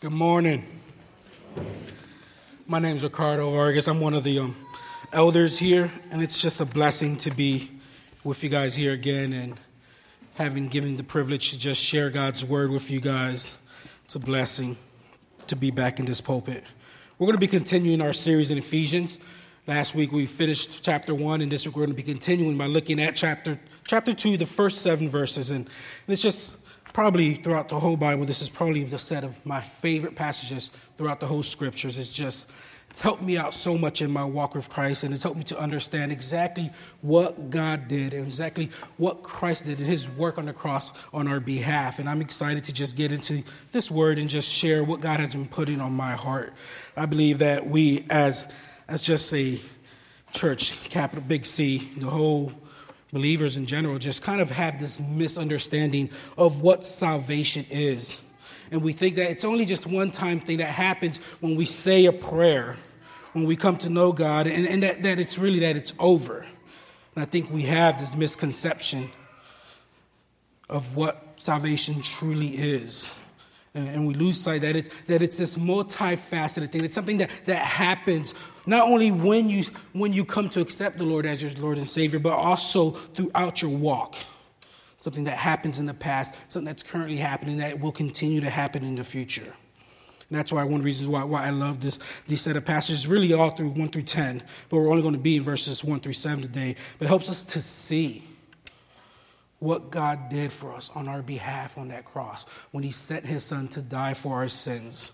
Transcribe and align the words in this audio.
Good 0.00 0.12
morning. 0.12 0.64
My 2.66 2.78
name 2.78 2.96
is 2.96 3.02
Ricardo 3.02 3.50
Vargas. 3.50 3.86
I'm 3.86 4.00
one 4.00 4.14
of 4.14 4.24
the 4.24 4.38
um, 4.38 4.56
elders 5.12 5.58
here, 5.58 5.90
and 6.10 6.22
it's 6.22 6.40
just 6.40 6.62
a 6.62 6.64
blessing 6.64 7.18
to 7.18 7.30
be 7.30 7.70
with 8.24 8.42
you 8.42 8.48
guys 8.48 8.74
here 8.74 8.94
again 8.94 9.34
and 9.34 9.60
having 10.36 10.68
given 10.68 10.96
the 10.96 11.02
privilege 11.02 11.50
to 11.50 11.58
just 11.58 11.82
share 11.82 12.08
God's 12.08 12.42
word 12.46 12.70
with 12.70 12.90
you 12.90 12.98
guys. 12.98 13.54
It's 14.06 14.14
a 14.14 14.18
blessing 14.18 14.78
to 15.48 15.54
be 15.54 15.70
back 15.70 15.98
in 15.98 16.06
this 16.06 16.22
pulpit. 16.22 16.64
We're 17.18 17.26
going 17.26 17.36
to 17.36 17.38
be 17.38 17.46
continuing 17.46 18.00
our 18.00 18.14
series 18.14 18.50
in 18.50 18.56
Ephesians. 18.56 19.18
Last 19.66 19.94
week 19.94 20.12
we 20.12 20.24
finished 20.24 20.82
chapter 20.82 21.14
one, 21.14 21.42
and 21.42 21.52
this 21.52 21.66
week 21.66 21.76
we're 21.76 21.84
going 21.84 21.94
to 21.94 22.02
be 22.02 22.10
continuing 22.10 22.56
by 22.56 22.68
looking 22.68 23.00
at 23.00 23.16
chapter 23.16 23.60
chapter 23.86 24.14
two, 24.14 24.38
the 24.38 24.46
first 24.46 24.80
seven 24.80 25.10
verses, 25.10 25.50
and 25.50 25.68
it's 26.08 26.22
just 26.22 26.56
probably 26.92 27.34
throughout 27.34 27.68
the 27.68 27.78
whole 27.78 27.96
Bible, 27.96 28.24
this 28.24 28.42
is 28.42 28.48
probably 28.48 28.84
the 28.84 28.98
set 28.98 29.24
of 29.24 29.44
my 29.44 29.60
favorite 29.60 30.14
passages 30.14 30.70
throughout 30.96 31.20
the 31.20 31.26
whole 31.26 31.42
scriptures. 31.42 31.98
It's 31.98 32.12
just, 32.12 32.50
it's 32.90 33.00
helped 33.00 33.22
me 33.22 33.38
out 33.38 33.54
so 33.54 33.78
much 33.78 34.02
in 34.02 34.10
my 34.10 34.24
walk 34.24 34.54
with 34.54 34.68
Christ, 34.68 35.04
and 35.04 35.14
it's 35.14 35.22
helped 35.22 35.38
me 35.38 35.44
to 35.44 35.58
understand 35.58 36.10
exactly 36.10 36.70
what 37.02 37.50
God 37.50 37.86
did 37.86 38.12
and 38.12 38.26
exactly 38.26 38.70
what 38.96 39.22
Christ 39.22 39.66
did 39.66 39.80
in 39.80 39.86
his 39.86 40.08
work 40.08 40.38
on 40.38 40.46
the 40.46 40.52
cross 40.52 40.90
on 41.12 41.28
our 41.28 41.40
behalf. 41.40 42.00
And 42.00 42.08
I'm 42.08 42.20
excited 42.20 42.64
to 42.64 42.72
just 42.72 42.96
get 42.96 43.12
into 43.12 43.42
this 43.72 43.90
word 43.90 44.18
and 44.18 44.28
just 44.28 44.48
share 44.48 44.82
what 44.82 45.00
God 45.00 45.20
has 45.20 45.34
been 45.34 45.46
putting 45.46 45.80
on 45.80 45.92
my 45.92 46.12
heart. 46.12 46.52
I 46.96 47.06
believe 47.06 47.38
that 47.38 47.66
we, 47.66 48.06
as, 48.10 48.50
as 48.88 49.04
just 49.04 49.32
a 49.32 49.60
church, 50.32 50.82
capital 50.90 51.24
big 51.26 51.46
C, 51.46 51.90
the 51.96 52.10
whole 52.10 52.52
believers 53.12 53.56
in 53.56 53.66
general 53.66 53.98
just 53.98 54.22
kind 54.22 54.40
of 54.40 54.50
have 54.50 54.78
this 54.78 55.00
misunderstanding 55.00 56.10
of 56.38 56.62
what 56.62 56.84
salvation 56.84 57.66
is. 57.70 58.22
And 58.70 58.82
we 58.82 58.92
think 58.92 59.16
that 59.16 59.30
it's 59.30 59.44
only 59.44 59.64
just 59.64 59.86
one 59.86 60.10
time 60.10 60.40
thing 60.40 60.58
that 60.58 60.66
happens 60.66 61.18
when 61.40 61.56
we 61.56 61.64
say 61.64 62.06
a 62.06 62.12
prayer, 62.12 62.76
when 63.32 63.44
we 63.44 63.56
come 63.56 63.76
to 63.78 63.88
know 63.88 64.12
God, 64.12 64.46
and, 64.46 64.66
and 64.66 64.82
that, 64.82 65.02
that 65.02 65.18
it's 65.18 65.38
really 65.38 65.60
that 65.60 65.76
it's 65.76 65.92
over. 65.98 66.46
And 67.14 67.22
I 67.22 67.24
think 67.24 67.50
we 67.50 67.62
have 67.62 67.98
this 67.98 68.14
misconception 68.14 69.10
of 70.68 70.96
what 70.96 71.34
salvation 71.38 72.00
truly 72.02 72.48
is. 72.48 73.12
And 73.72 74.06
we 74.06 74.14
lose 74.14 74.40
sight 74.40 74.62
that 74.62 74.74
it's, 74.74 74.90
that 75.06 75.22
it's 75.22 75.38
this 75.38 75.54
multifaceted 75.54 76.72
thing. 76.72 76.84
It's 76.84 76.94
something 76.94 77.18
that, 77.18 77.30
that 77.46 77.64
happens 77.64 78.34
not 78.66 78.88
only 78.88 79.12
when 79.12 79.48
you, 79.48 79.64
when 79.92 80.12
you 80.12 80.24
come 80.24 80.48
to 80.50 80.60
accept 80.60 80.98
the 80.98 81.04
Lord 81.04 81.24
as 81.24 81.40
your 81.40 81.52
Lord 81.52 81.78
and 81.78 81.86
Savior, 81.86 82.18
but 82.18 82.32
also 82.32 82.90
throughout 82.90 83.62
your 83.62 83.70
walk. 83.70 84.16
Something 84.96 85.24
that 85.24 85.38
happens 85.38 85.78
in 85.78 85.86
the 85.86 85.94
past, 85.94 86.34
something 86.48 86.66
that's 86.66 86.82
currently 86.82 87.16
happening, 87.16 87.58
that 87.58 87.78
will 87.78 87.92
continue 87.92 88.40
to 88.40 88.50
happen 88.50 88.84
in 88.84 88.96
the 88.96 89.04
future. 89.04 89.54
And 90.30 90.38
that's 90.38 90.52
why 90.52 90.62
one 90.64 90.74
of 90.74 90.80
the 90.80 90.84
reasons 90.84 91.08
why, 91.08 91.24
why 91.24 91.46
I 91.46 91.50
love 91.50 91.80
this, 91.80 91.98
these 92.26 92.40
set 92.40 92.56
of 92.56 92.64
passages, 92.64 93.06
really 93.06 93.32
all 93.32 93.50
through 93.50 93.70
1 93.70 93.88
through 93.88 94.02
10, 94.02 94.42
but 94.68 94.76
we're 94.76 94.90
only 94.90 95.02
going 95.02 95.14
to 95.14 95.20
be 95.20 95.36
in 95.36 95.42
verses 95.42 95.82
1 95.82 96.00
through 96.00 96.12
7 96.12 96.42
today. 96.42 96.74
But 96.98 97.06
it 97.06 97.08
helps 97.08 97.30
us 97.30 97.44
to 97.44 97.60
see 97.60 98.24
what 99.60 99.90
God 99.90 100.28
did 100.28 100.50
for 100.50 100.72
us 100.72 100.90
on 100.94 101.06
our 101.06 101.22
behalf 101.22 101.78
on 101.78 101.88
that 101.88 102.04
cross 102.04 102.44
when 102.72 102.82
He 102.82 102.90
sent 102.90 103.24
His 103.24 103.44
Son 103.44 103.68
to 103.68 103.80
die 103.80 104.14
for 104.14 104.36
our 104.36 104.48
sins. 104.48 105.12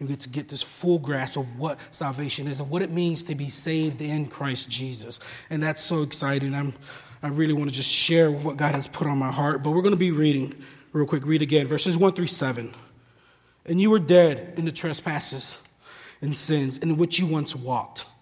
We 0.00 0.06
get 0.06 0.20
to 0.20 0.30
get 0.30 0.48
this 0.48 0.62
full 0.62 0.98
grasp 0.98 1.36
of 1.36 1.58
what 1.58 1.78
salvation 1.90 2.48
is 2.48 2.58
and 2.58 2.70
what 2.70 2.80
it 2.80 2.90
means 2.90 3.22
to 3.24 3.34
be 3.34 3.50
saved 3.50 4.00
in 4.00 4.26
Christ 4.28 4.70
Jesus. 4.70 5.20
And 5.50 5.62
that's 5.62 5.82
so 5.82 6.02
exciting. 6.02 6.54
I'm, 6.54 6.72
I 7.22 7.28
really 7.28 7.52
want 7.52 7.68
to 7.68 7.76
just 7.76 7.90
share 7.90 8.30
what 8.30 8.56
God 8.56 8.74
has 8.74 8.88
put 8.88 9.06
on 9.06 9.18
my 9.18 9.30
heart. 9.30 9.62
But 9.62 9.72
we're 9.72 9.82
going 9.82 9.92
to 9.92 9.98
be 9.98 10.10
reading 10.10 10.54
real 10.94 11.04
quick. 11.04 11.26
Read 11.26 11.42
again, 11.42 11.66
verses 11.66 11.98
1 11.98 12.14
through 12.14 12.28
7. 12.28 12.72
And 13.66 13.78
you 13.78 13.90
were 13.90 13.98
dead 13.98 14.54
in 14.56 14.64
the 14.64 14.72
trespasses 14.72 15.58
and 16.22 16.34
sins 16.34 16.78
in 16.78 16.96
which 16.96 17.18
you 17.18 17.26
once 17.26 17.54
walked 17.54 18.06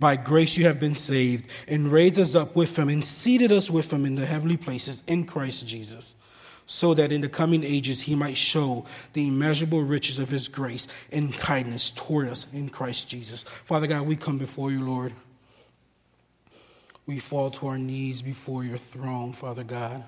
By 0.00 0.16
grace 0.16 0.56
you 0.56 0.64
have 0.64 0.80
been 0.80 0.94
saved, 0.94 1.48
and 1.68 1.90
raised 1.90 2.18
us 2.18 2.34
up 2.34 2.56
with 2.56 2.76
him, 2.78 2.88
and 2.88 3.04
seated 3.04 3.52
us 3.52 3.70
with 3.70 3.92
him 3.92 4.04
in 4.04 4.16
the 4.16 4.26
heavenly 4.26 4.56
places 4.56 5.02
in 5.06 5.24
Christ 5.24 5.66
Jesus, 5.66 6.16
so 6.66 6.94
that 6.94 7.12
in 7.12 7.20
the 7.20 7.28
coming 7.28 7.62
ages 7.62 8.00
he 8.00 8.14
might 8.14 8.36
show 8.36 8.84
the 9.12 9.28
immeasurable 9.28 9.82
riches 9.82 10.18
of 10.18 10.30
his 10.30 10.48
grace 10.48 10.88
and 11.12 11.32
kindness 11.32 11.90
toward 11.90 12.28
us 12.28 12.52
in 12.52 12.68
Christ 12.68 13.08
Jesus. 13.08 13.44
Father 13.44 13.86
God, 13.86 14.06
we 14.06 14.16
come 14.16 14.38
before 14.38 14.70
you, 14.70 14.84
Lord. 14.84 15.12
We 17.06 17.18
fall 17.18 17.50
to 17.52 17.68
our 17.68 17.78
knees 17.78 18.22
before 18.22 18.64
your 18.64 18.78
throne, 18.78 19.32
Father 19.32 19.64
God. 19.64 20.02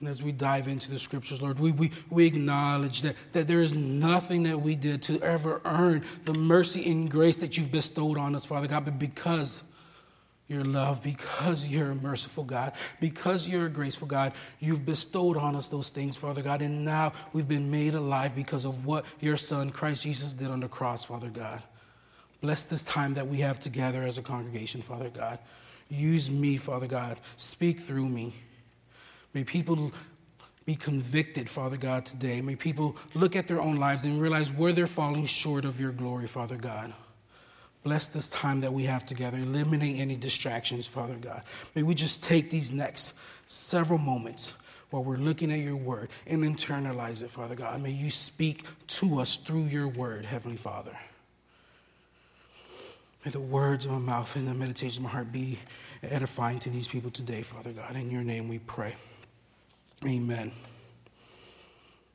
And 0.00 0.08
as 0.08 0.22
we 0.22 0.30
dive 0.30 0.68
into 0.68 0.90
the 0.90 0.98
scriptures, 0.98 1.40
Lord, 1.40 1.58
we, 1.58 1.72
we, 1.72 1.90
we 2.10 2.26
acknowledge 2.26 3.00
that, 3.02 3.16
that 3.32 3.46
there 3.46 3.62
is 3.62 3.72
nothing 3.72 4.42
that 4.42 4.60
we 4.60 4.74
did 4.74 5.02
to 5.04 5.20
ever 5.22 5.62
earn 5.64 6.04
the 6.26 6.34
mercy 6.34 6.90
and 6.90 7.10
grace 7.10 7.38
that 7.38 7.56
you've 7.56 7.72
bestowed 7.72 8.18
on 8.18 8.34
us, 8.34 8.44
Father 8.44 8.66
God, 8.66 8.84
but 8.84 8.98
because 8.98 9.62
your 10.48 10.64
love, 10.64 11.02
because 11.02 11.66
you're 11.66 11.90
a 11.90 11.94
merciful 11.94 12.44
God, 12.44 12.72
because 13.00 13.48
you're 13.48 13.66
a 13.66 13.70
graceful 13.70 14.06
God, 14.06 14.32
you've 14.60 14.84
bestowed 14.84 15.36
on 15.36 15.56
us 15.56 15.66
those 15.66 15.88
things, 15.88 16.14
Father 16.14 16.42
God, 16.42 16.62
and 16.62 16.84
now 16.84 17.12
we've 17.32 17.48
been 17.48 17.70
made 17.70 17.94
alive 17.94 18.36
because 18.36 18.64
of 18.64 18.86
what 18.86 19.04
your 19.18 19.36
Son, 19.36 19.70
Christ 19.70 20.04
Jesus, 20.04 20.32
did 20.32 20.48
on 20.48 20.60
the 20.60 20.68
cross, 20.68 21.04
Father 21.04 21.30
God. 21.30 21.62
Bless 22.42 22.66
this 22.66 22.84
time 22.84 23.14
that 23.14 23.26
we 23.26 23.38
have 23.38 23.58
together 23.58 24.04
as 24.04 24.18
a 24.18 24.22
congregation, 24.22 24.82
Father 24.82 25.10
God. 25.10 25.38
Use 25.88 26.30
me, 26.30 26.58
Father 26.58 26.86
God. 26.86 27.18
Speak 27.36 27.80
through 27.80 28.08
me. 28.08 28.34
May 29.36 29.44
people 29.44 29.92
be 30.64 30.76
convicted, 30.76 31.46
Father 31.46 31.76
God, 31.76 32.06
today. 32.06 32.40
May 32.40 32.56
people 32.56 32.96
look 33.12 33.36
at 33.36 33.46
their 33.46 33.60
own 33.60 33.76
lives 33.76 34.06
and 34.06 34.18
realize 34.18 34.50
where 34.50 34.72
they're 34.72 34.86
falling 34.86 35.26
short 35.26 35.66
of 35.66 35.78
your 35.78 35.92
glory, 35.92 36.26
Father 36.26 36.56
God. 36.56 36.94
Bless 37.84 38.08
this 38.08 38.30
time 38.30 38.60
that 38.62 38.72
we 38.72 38.84
have 38.84 39.04
together, 39.04 39.36
eliminate 39.36 40.00
any 40.00 40.16
distractions, 40.16 40.86
Father 40.86 41.16
God. 41.16 41.42
May 41.74 41.82
we 41.82 41.94
just 41.94 42.24
take 42.24 42.48
these 42.48 42.72
next 42.72 43.12
several 43.46 43.98
moments 43.98 44.54
while 44.88 45.04
we're 45.04 45.16
looking 45.16 45.52
at 45.52 45.58
your 45.58 45.76
word 45.76 46.08
and 46.26 46.42
internalize 46.42 47.22
it, 47.22 47.30
Father 47.30 47.54
God. 47.54 47.82
May 47.82 47.90
you 47.90 48.10
speak 48.10 48.64
to 48.86 49.20
us 49.20 49.36
through 49.36 49.64
your 49.64 49.88
word, 49.88 50.24
Heavenly 50.24 50.56
Father. 50.56 50.98
May 53.22 53.32
the 53.32 53.40
words 53.40 53.84
of 53.84 53.92
my 53.92 53.98
mouth 53.98 54.34
and 54.34 54.48
the 54.48 54.54
meditation 54.54 55.04
of 55.04 55.10
my 55.10 55.10
heart 55.10 55.30
be 55.30 55.58
edifying 56.02 56.58
to 56.60 56.70
these 56.70 56.88
people 56.88 57.10
today, 57.10 57.42
Father 57.42 57.72
God. 57.72 57.96
In 57.96 58.10
your 58.10 58.22
name 58.22 58.48
we 58.48 58.60
pray. 58.60 58.94
Amen. 60.04 60.52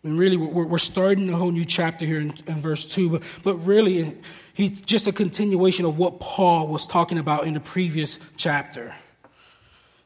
And 0.03 0.17
really, 0.17 0.35
we're, 0.35 0.79
starting 0.79 1.29
a 1.29 1.37
whole 1.37 1.51
new 1.51 1.65
chapter 1.65 2.05
here 2.05 2.19
in, 2.19 2.31
verse 2.31 2.87
2, 2.87 3.09
but, 3.09 3.23
but 3.43 3.55
really, 3.57 4.15
he's 4.53 4.81
just 4.81 5.05
a 5.05 5.11
continuation 5.11 5.85
of 5.85 5.99
what 5.99 6.19
Paul 6.19 6.67
was 6.67 6.87
talking 6.87 7.19
about 7.19 7.45
in 7.45 7.53
the 7.53 7.59
previous 7.59 8.17
chapter. 8.35 8.95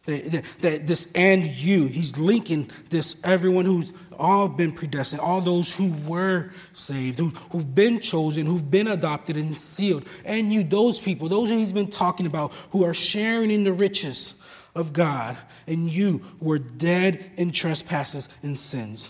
That, 0.05 0.43
this 0.59 1.11
and 1.15 1.45
you, 1.45 1.87
he's 1.87 2.17
linking 2.17 2.69
this 2.89 3.19
everyone 3.23 3.65
who's 3.65 3.93
all 4.19 4.49
been 4.49 4.71
predestined, 4.73 5.21
all 5.21 5.41
those 5.41 5.73
who 5.73 5.93
were 6.05 6.51
saved, 6.73 7.17
who, 7.17 7.29
who've 7.51 7.73
been 7.73 7.99
chosen, 8.01 8.45
who've 8.45 8.69
been 8.69 8.87
adopted 8.87 9.37
and 9.37 9.57
sealed, 9.57 10.05
and 10.25 10.51
you, 10.51 10.63
those 10.63 10.99
people, 10.99 11.29
those 11.29 11.49
who 11.49 11.57
he's 11.57 11.71
been 11.71 11.89
talking 11.89 12.25
about, 12.25 12.53
who 12.71 12.83
are 12.83 12.93
sharing 12.93 13.49
in 13.49 13.63
the 13.63 13.73
riches 13.73 14.33
of 14.75 14.93
God, 14.93 15.37
and 15.67 15.89
you 15.89 16.21
were 16.39 16.59
dead 16.59 17.31
in 17.37 17.51
trespasses 17.51 18.29
and 18.43 18.57
sins. 18.59 19.09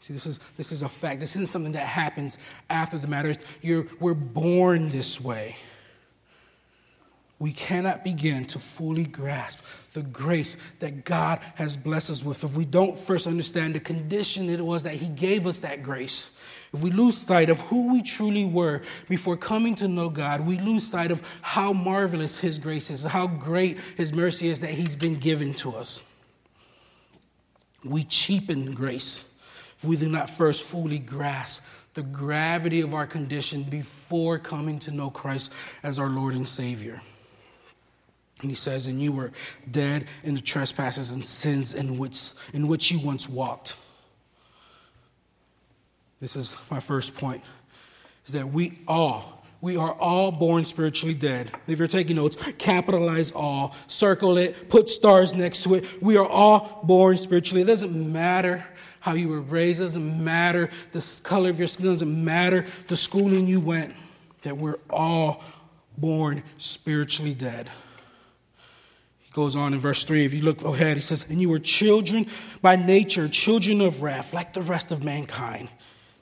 See, 0.00 0.12
this 0.12 0.26
is, 0.26 0.38
this 0.58 0.70
is 0.70 0.82
a 0.82 0.88
fact. 0.88 1.18
This 1.18 1.34
isn't 1.34 1.48
something 1.48 1.72
that 1.72 1.86
happens 1.86 2.36
after 2.68 2.98
the 2.98 3.06
matter. 3.06 3.34
You're, 3.62 3.86
we're 4.00 4.12
born 4.12 4.90
this 4.90 5.18
way. 5.18 5.56
We 7.38 7.52
cannot 7.52 8.04
begin 8.04 8.44
to 8.46 8.58
fully 8.58 9.04
grasp 9.04 9.60
the 9.94 10.02
grace 10.02 10.58
that 10.80 11.04
God 11.04 11.40
has 11.54 11.76
blessed 11.76 12.10
us 12.10 12.24
with 12.24 12.44
if 12.44 12.56
we 12.56 12.66
don't 12.66 12.98
first 12.98 13.26
understand 13.26 13.74
the 13.74 13.80
condition 13.80 14.50
it 14.50 14.60
was 14.60 14.82
that 14.82 14.94
He 14.94 15.08
gave 15.08 15.46
us 15.46 15.60
that 15.60 15.82
grace. 15.82 16.30
If 16.74 16.82
we 16.82 16.90
lose 16.90 17.16
sight 17.16 17.50
of 17.50 17.60
who 17.60 17.92
we 17.92 18.02
truly 18.02 18.44
were 18.44 18.82
before 19.08 19.36
coming 19.36 19.76
to 19.76 19.86
know 19.86 20.08
God, 20.08 20.40
we 20.40 20.58
lose 20.58 20.84
sight 20.84 21.12
of 21.12 21.22
how 21.40 21.72
marvelous 21.72 22.40
His 22.40 22.58
grace 22.58 22.90
is, 22.90 23.04
how 23.04 23.28
great 23.28 23.78
His 23.96 24.12
mercy 24.12 24.48
is 24.48 24.58
that 24.60 24.70
He's 24.70 24.96
been 24.96 25.14
given 25.14 25.54
to 25.54 25.70
us. 25.70 26.02
We 27.84 28.02
cheapen 28.02 28.72
grace 28.72 29.30
if 29.78 29.84
we 29.84 29.96
do 29.96 30.08
not 30.08 30.28
first 30.28 30.64
fully 30.64 30.98
grasp 30.98 31.62
the 31.94 32.02
gravity 32.02 32.80
of 32.80 32.92
our 32.92 33.06
condition 33.06 33.62
before 33.62 34.40
coming 34.40 34.80
to 34.80 34.90
know 34.90 35.10
Christ 35.10 35.52
as 35.84 36.00
our 36.00 36.08
Lord 36.08 36.34
and 36.34 36.48
Savior. 36.48 37.00
And 38.40 38.50
he 38.50 38.56
says, 38.56 38.88
And 38.88 39.00
you 39.00 39.12
were 39.12 39.30
dead 39.70 40.06
in 40.24 40.34
the 40.34 40.40
trespasses 40.40 41.12
and 41.12 41.24
sins 41.24 41.72
in 41.72 41.98
which, 41.98 42.32
in 42.52 42.66
which 42.66 42.90
you 42.90 42.98
once 42.98 43.28
walked. 43.28 43.76
This 46.24 46.36
is 46.36 46.56
my 46.70 46.80
first 46.80 47.14
point, 47.14 47.42
is 48.24 48.32
that 48.32 48.50
we 48.50 48.78
all, 48.88 49.44
we 49.60 49.76
are 49.76 49.92
all 49.92 50.32
born 50.32 50.64
spiritually 50.64 51.12
dead. 51.12 51.50
If 51.66 51.78
you're 51.78 51.86
taking 51.86 52.16
notes, 52.16 52.38
capitalize 52.56 53.30
all, 53.30 53.74
circle 53.88 54.38
it, 54.38 54.70
put 54.70 54.88
stars 54.88 55.34
next 55.34 55.64
to 55.64 55.74
it. 55.74 56.02
We 56.02 56.16
are 56.16 56.26
all 56.26 56.80
born 56.82 57.18
spiritually. 57.18 57.60
It 57.60 57.66
doesn't 57.66 58.10
matter 58.10 58.64
how 59.00 59.12
you 59.12 59.28
were 59.28 59.42
raised, 59.42 59.82
it 59.82 59.84
doesn't 59.84 60.24
matter 60.24 60.70
the 60.92 61.20
color 61.24 61.50
of 61.50 61.58
your 61.58 61.68
skin, 61.68 61.88
it 61.88 61.90
doesn't 61.90 62.24
matter 62.24 62.64
the 62.88 62.96
schooling 62.96 63.46
you 63.46 63.60
went, 63.60 63.94
that 64.44 64.56
we're 64.56 64.78
all 64.88 65.44
born 65.98 66.42
spiritually 66.56 67.34
dead 67.34 67.68
He 69.20 69.30
goes 69.32 69.56
on 69.56 69.74
in 69.74 69.78
verse 69.78 70.04
3. 70.04 70.24
If 70.24 70.32
you 70.32 70.40
look 70.40 70.64
ahead, 70.64 70.96
he 70.96 71.02
says, 71.02 71.26
And 71.28 71.38
you 71.38 71.50
were 71.50 71.58
children 71.58 72.28
by 72.62 72.76
nature, 72.76 73.28
children 73.28 73.82
of 73.82 74.00
wrath, 74.00 74.32
like 74.32 74.54
the 74.54 74.62
rest 74.62 74.90
of 74.90 75.04
mankind. 75.04 75.68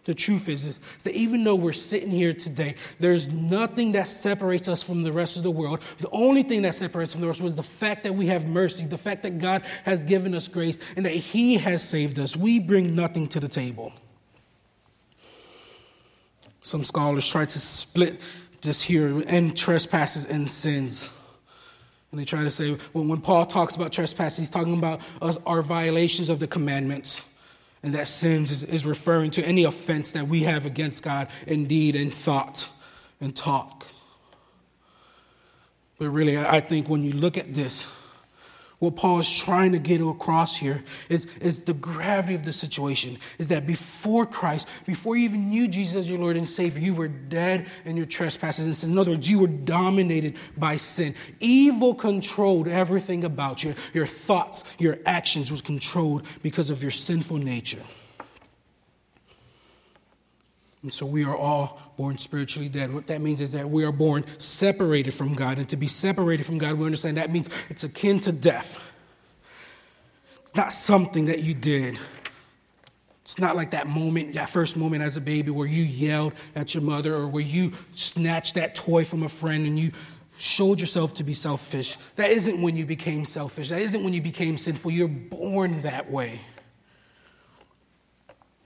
The 0.05 0.15
truth 0.15 0.49
is, 0.49 0.65
is 0.65 0.81
that 1.05 1.15
even 1.15 1.45
though 1.45 1.55
we're 1.55 1.73
sitting 1.73 2.11
here 2.11 2.33
today, 2.35 2.75
there's 2.99 3.29
nothing 3.29 3.93
that 3.93 4.09
separates 4.09 4.67
us 4.67 4.83
from 4.83 5.05
the 5.05 5.13
rest 5.13 5.37
of 5.37 5.45
the 5.45 5.51
world. 5.51 5.81
The 5.99 6.11
only 6.11 6.43
thing 6.43 6.63
that 6.63 6.75
separates 6.75 7.11
us 7.11 7.13
from 7.13 7.21
the 7.21 7.29
rest 7.29 7.39
of 7.39 7.45
the 7.45 7.51
world 7.51 7.59
is 7.61 7.65
the 7.65 7.77
fact 7.77 8.03
that 8.03 8.15
we 8.15 8.27
have 8.27 8.49
mercy, 8.49 8.85
the 8.85 8.99
fact 8.99 9.23
that 9.23 9.39
God 9.39 9.63
has 9.85 10.03
given 10.03 10.35
us 10.35 10.49
grace, 10.49 10.81
and 10.97 11.07
that 11.07 11.13
He 11.13 11.57
has 11.57 11.89
saved 11.89 12.19
us. 12.19 12.37
We 12.37 12.59
bring 12.59 12.97
nothing 12.97 13.29
to 13.29 13.39
the 13.39 13.49
table. 13.49 13.93
Some 16.63 16.83
scholars 16.83 17.29
try 17.29 17.45
to 17.45 17.59
split 17.61 18.21
this 18.61 18.83
here 18.83 19.23
and 19.29 19.57
trespasses 19.57 20.27
and 20.27 20.51
sins. 20.51 21.11
And 22.11 22.21
they 22.21 22.25
try 22.25 22.43
to 22.43 22.51
say, 22.51 22.77
well, 22.93 23.05
when 23.05 23.21
Paul 23.21 23.47
talks 23.47 23.77
about 23.77 23.93
trespasses, 23.93 24.39
he's 24.39 24.51
talking 24.51 24.77
about 24.77 25.01
us, 25.21 25.39
our 25.47 25.63
violations 25.63 26.29
of 26.29 26.41
the 26.41 26.47
commandments. 26.47 27.23
And 27.83 27.95
that 27.95 28.09
sins 28.09 28.63
is, 28.63 28.87
referring 28.87 29.33
to 29.33 29.43
any 29.45 29.65
offense 29.65 30.13
that 30.13 30.29
we 30.29 30.45
have 30.45 30.67
against 30.67 31.03
God 31.03 31.29
indeed, 31.47 31.53
in 31.53 31.65
deed 31.65 31.97
and 31.97 32.15
thought 32.15 32.69
and 33.21 33.35
talk. 33.35 33.87
But 35.99 36.11
really, 36.11 36.39
I 36.39 36.61
think 36.61 36.89
when 36.89 37.03
you 37.03 37.13
look 37.13 37.37
at 37.37 37.55
this, 37.55 37.89
what 38.83 38.97
Paul 38.97 39.21
is 39.21 39.31
trying 39.33 39.71
to 39.73 39.79
get 39.79 40.01
across 40.01 40.57
here 40.57 40.83
is, 41.09 41.29
is 41.41 41.61
the 41.61 41.73
gravity 41.73 42.35
of 42.35 42.45
the 42.45 42.53
situation. 42.53 43.17
Is 43.39 43.47
that 43.47 43.65
before 43.65 44.27
Christ, 44.27 44.69
before 44.87 45.15
you 45.15 45.27
even 45.27 45.51
knew 45.51 45.69
Jesus 45.69 45.95
as 45.95 46.11
your 46.11 46.19
Lord 46.19 46.37
and 46.37 46.49
Savior, 46.49 46.83
you 46.83 46.93
were 46.93 47.07
dead 47.07 47.69
in 47.85 47.97
your 47.97 48.07
trespasses. 48.07 48.83
In 48.83 48.99
other 48.99 49.13
words, 49.13 49.31
you 49.31 49.39
were 49.39 49.47
dominated 49.47 50.37
by 50.57 50.75
sin. 50.75 51.15
Evil 51.39 51.95
controlled 51.95 52.67
everything 52.67 53.23
about 53.23 53.63
you. 53.63 53.77
Your 53.95 54.05
thoughts, 54.05 54.65
your 54.81 54.99
actions 55.07 55.53
was 55.53 55.63
controlled 55.63 56.27
because 56.43 56.69
of 56.69 56.83
your 56.83 56.91
sinful 56.91 57.37
nature. 57.37 57.79
And 60.83 60.93
so 60.93 61.07
we 61.07 61.25
are 61.25 61.37
all 61.37 61.81
born 61.97 62.19
spiritually 62.19 62.69
dead. 62.69 62.93
What 62.93 63.07
that 63.07 63.21
means 63.21 63.41
is 63.41 63.53
that 63.53 63.69
we 63.69 63.85
are 63.85 63.93
born 63.93 64.25
separated 64.39 65.15
from 65.15 65.33
God. 65.35 65.59
And 65.59 65.69
to 65.69 65.77
be 65.77 65.87
separated 65.87 66.45
from 66.45 66.59
God, 66.59 66.75
we 66.75 66.85
understand 66.85 67.17
that 67.17 67.33
means 67.33 67.49
it's 67.69 67.85
akin 67.85 68.19
to 68.21 68.33
death. 68.33 68.81
It's 70.43 70.55
not 70.57 70.73
something 70.73 71.27
that 71.27 71.45
you 71.45 71.55
did. 71.55 71.99
It's 73.23 73.39
not 73.39 73.55
like 73.55 73.71
that 73.71 73.87
moment, 73.87 74.35
that 74.35 74.51
first 74.51 74.77
moment 74.77 75.05
as 75.05 75.17
a 75.17 75.21
baby 75.21 75.53
where 75.53 75.69
you 75.69 75.85
yelled 75.85 76.33
at 76.57 76.75
your 76.75 76.83
mother 76.83 77.15
or 77.15 77.29
where 77.29 77.45
you 77.45 77.73
snatched 77.95 78.57
that 78.57 78.75
toy 78.75 79.05
from 79.05 79.23
a 79.23 79.29
friend 79.29 79.65
and 79.65 79.79
you 79.79 79.93
showed 80.37 80.81
yourself 80.81 81.15
to 81.15 81.25
be 81.25 81.33
selfish. 81.33 81.97
That 82.17 82.31
isn't 82.31 82.61
when 82.61 82.77
you 82.77 82.85
became 82.85 83.25
selfish. 83.25 83.69
That 83.69 83.81
isn't 83.81 84.03
when 84.03 84.13
you 84.13 84.21
became 84.21 84.59
sinful. 84.59 84.91
You're 84.91 85.07
born 85.07 85.81
that 85.83 86.11
way. 86.11 86.41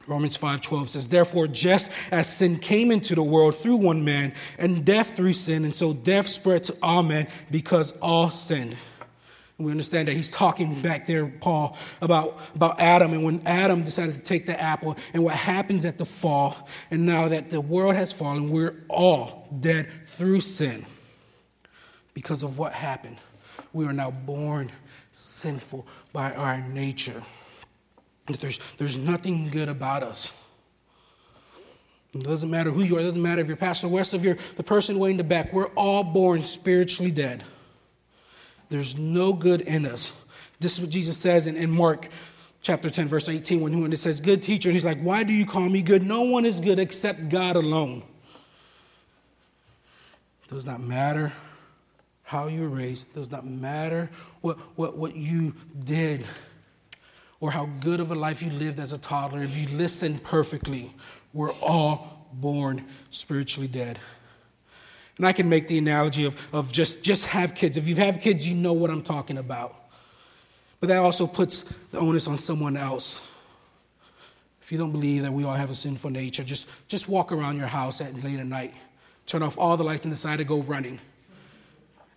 Romans 0.07 0.37
5:12 0.37 0.89
says, 0.91 1.09
"Therefore 1.09 1.49
just 1.49 1.91
as 2.11 2.33
sin 2.33 2.59
came 2.59 2.91
into 2.91 3.15
the 3.15 3.23
world 3.23 3.57
through 3.57 3.77
one 3.77 4.05
man, 4.05 4.33
and 4.59 4.85
death 4.85 5.17
through 5.17 5.33
sin, 5.33 5.65
and 5.65 5.75
so 5.75 5.93
death 5.93 6.29
spread 6.29 6.65
to 6.65 6.77
all 6.83 7.03
men 7.03 7.27
because 7.51 7.93
all 8.01 8.31
sinned." 8.31 8.77
We 9.59 9.71
understand 9.71 10.09
that 10.09 10.15
he's 10.15 10.31
talking 10.31 10.75
back 10.83 11.07
there, 11.07 11.27
Paul, 11.27 11.79
about, 12.03 12.39
about 12.55 12.79
Adam, 12.79 13.15
and 13.15 13.25
when 13.25 13.41
Adam 13.47 13.83
decided 13.83 14.15
to 14.15 14.21
take 14.21 14.45
the 14.45 14.61
apple, 14.61 14.99
and 15.15 15.25
what 15.25 15.35
happens 15.35 15.87
at 15.87 15.97
the 15.97 16.05
fall, 16.05 16.69
and 16.91 17.07
now 17.07 17.29
that 17.29 17.49
the 17.49 17.63
world 17.63 17.95
has 17.95 18.13
fallen, 18.13 18.51
we're 18.51 18.75
all 18.89 19.49
dead 19.59 19.89
through 20.05 20.41
sin 20.41 20.85
because 22.13 22.43
of 22.43 22.59
what 22.59 22.75
happened. 22.75 23.17
We 23.73 23.87
are 23.87 23.95
now 23.95 24.11
born 24.11 24.73
sinful 25.13 25.87
by 26.13 26.35
our 26.35 26.61
nature. 26.61 27.23
There's, 28.27 28.59
there's 28.79 28.97
nothing 28.97 29.49
good 29.49 29.69
about 29.69 30.03
us. 30.03 30.33
It 32.15 32.23
doesn't 32.23 32.51
matter 32.51 32.71
who 32.71 32.83
you 32.83 32.97
are. 32.97 33.01
It 33.01 33.05
doesn't 33.05 33.23
matter 33.23 33.41
if 33.41 33.47
you're 33.47 33.57
Pastor 33.57 33.89
West, 33.89 34.15
if 34.15 34.23
you're 34.23 34.39
the 34.57 34.63
person 34.63 34.99
way 34.99 35.11
in 35.11 35.17
the 35.17 35.25
back. 35.25 35.53
We're 35.53 35.69
all 35.69 36.03
born 36.03 36.43
spiritually 36.43 37.11
dead. 37.11 37.45
There's 38.69 38.97
no 38.97 39.33
good 39.33 39.61
in 39.61 39.87
us. 39.87 40.13
This 40.59 40.75
is 40.75 40.81
what 40.81 40.91
Jesus 40.91 41.17
says 41.17 41.47
in, 41.47 41.57
in 41.57 41.71
Mark 41.71 42.09
chapter 42.63 42.91
10, 42.91 43.07
verse 43.07 43.29
18, 43.29 43.61
when, 43.61 43.81
when 43.81 43.93
it 43.93 43.99
says, 43.99 44.21
Good 44.21 44.43
teacher. 44.43 44.71
And 44.71 44.75
he's 44.75 44.85
like, 44.85 45.01
Why 45.01 45.23
do 45.23 45.33
you 45.33 45.47
call 45.47 45.69
me 45.69 45.83
good? 45.83 46.05
No 46.05 46.23
one 46.23 46.45
is 46.45 46.61
good 46.61 46.79
except 46.79 47.29
God 47.29 47.57
alone. 47.57 48.03
It 50.45 50.51
does 50.51 50.67
not 50.67 50.81
matter 50.81 51.33
how 52.23 52.47
you 52.49 52.63
were 52.63 52.69
raised, 52.69 53.07
it 53.09 53.15
does 53.15 53.31
not 53.31 53.47
matter 53.47 54.11
what, 54.41 54.59
what, 54.77 54.97
what 54.97 55.15
you 55.15 55.55
did 55.85 56.25
or 57.41 57.51
how 57.51 57.69
good 57.81 58.01
of 58.01 58.11
a 58.11 58.15
life 58.15 58.43
you 58.43 58.51
lived 58.51 58.79
as 58.79 58.93
a 58.93 58.99
toddler, 58.99 59.43
if 59.43 59.57
you 59.57 59.69
listen 59.77 60.19
perfectly, 60.19 60.93
we're 61.33 61.53
all 61.55 62.29
born 62.33 62.85
spiritually 63.11 63.69
dead. 63.69 63.99
And 65.17 65.27
I 65.27 65.33
can 65.33 65.49
make 65.49 65.69
the 65.69 65.79
analogy 65.79 66.25
of, 66.25 66.37
of 66.53 66.73
just, 66.73 67.03
just 67.03 67.25
have 67.27 67.55
kids. 67.55 67.77
If 67.77 67.89
you 67.89 67.95
have 67.97 68.21
kids, 68.21 68.47
you 68.47 68.55
know 68.55 68.73
what 68.73 68.91
I'm 68.91 69.03
talking 69.03 69.39
about. 69.39 69.75
But 70.81 70.89
that 70.89 70.99
also 70.99 71.27
puts 71.27 71.65
the 71.91 71.99
onus 71.99 72.29
on 72.29 72.37
someone 72.37 72.77
else. 72.77 73.21
If 74.61 74.73
you 74.73 74.79
don't 74.79 74.93
believe 74.93 75.23
that 75.23 75.33
we 75.33 75.45
all 75.45 75.55
have 75.55 75.71
a 75.71 75.75
sinful 75.75 76.11
nature, 76.11 76.45
just, 76.45 76.69
just 76.89 77.09
walk 77.09 77.33
around 77.33 77.57
your 77.57 77.69
house 77.69 78.01
at 78.01 78.23
late 78.23 78.41
at 78.41 78.47
night, 78.47 78.75
turn 79.25 79.43
off 79.43 79.57
all 79.57 79.77
the 79.77 79.85
lights 79.85 80.05
and 80.05 80.13
decide 80.13 80.39
to 80.39 80.45
go 80.45 80.61
running. 80.63 80.99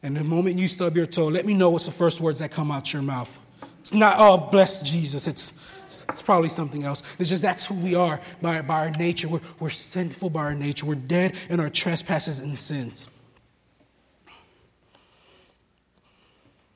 And 0.02 0.18
the 0.18 0.24
moment 0.24 0.58
you 0.58 0.68
stub 0.68 0.96
your 0.96 1.06
toe, 1.06 1.28
let 1.28 1.46
me 1.46 1.54
know 1.54 1.70
what's 1.70 1.86
the 1.86 1.92
first 1.92 2.20
words 2.20 2.40
that 2.40 2.52
come 2.52 2.72
out 2.72 2.92
your 2.92 3.02
mouth. 3.02 3.38
It's 3.80 3.94
not, 3.94 4.16
oh, 4.20 4.38
bless 4.38 4.82
Jesus. 4.82 5.28
It's, 5.28 5.54
it's 5.86 6.22
probably 6.22 6.50
something 6.50 6.84
else. 6.84 7.02
It's 7.18 7.30
just 7.30 7.42
that's 7.42 7.66
who 7.66 7.76
we 7.76 7.96
are 7.96 8.20
by, 8.42 8.62
by 8.62 8.80
our 8.80 8.92
nature. 8.92 9.28
We're, 9.28 9.42
we're 9.60 9.70
sinful 9.70 10.30
by 10.30 10.42
our 10.42 10.56
nature. 10.56 10.86
We're 10.86 10.96
dead 10.96 11.36
in 11.50 11.60
our 11.60 11.70
trespasses 11.70 12.40
and 12.42 12.56
sins. 12.56 13.08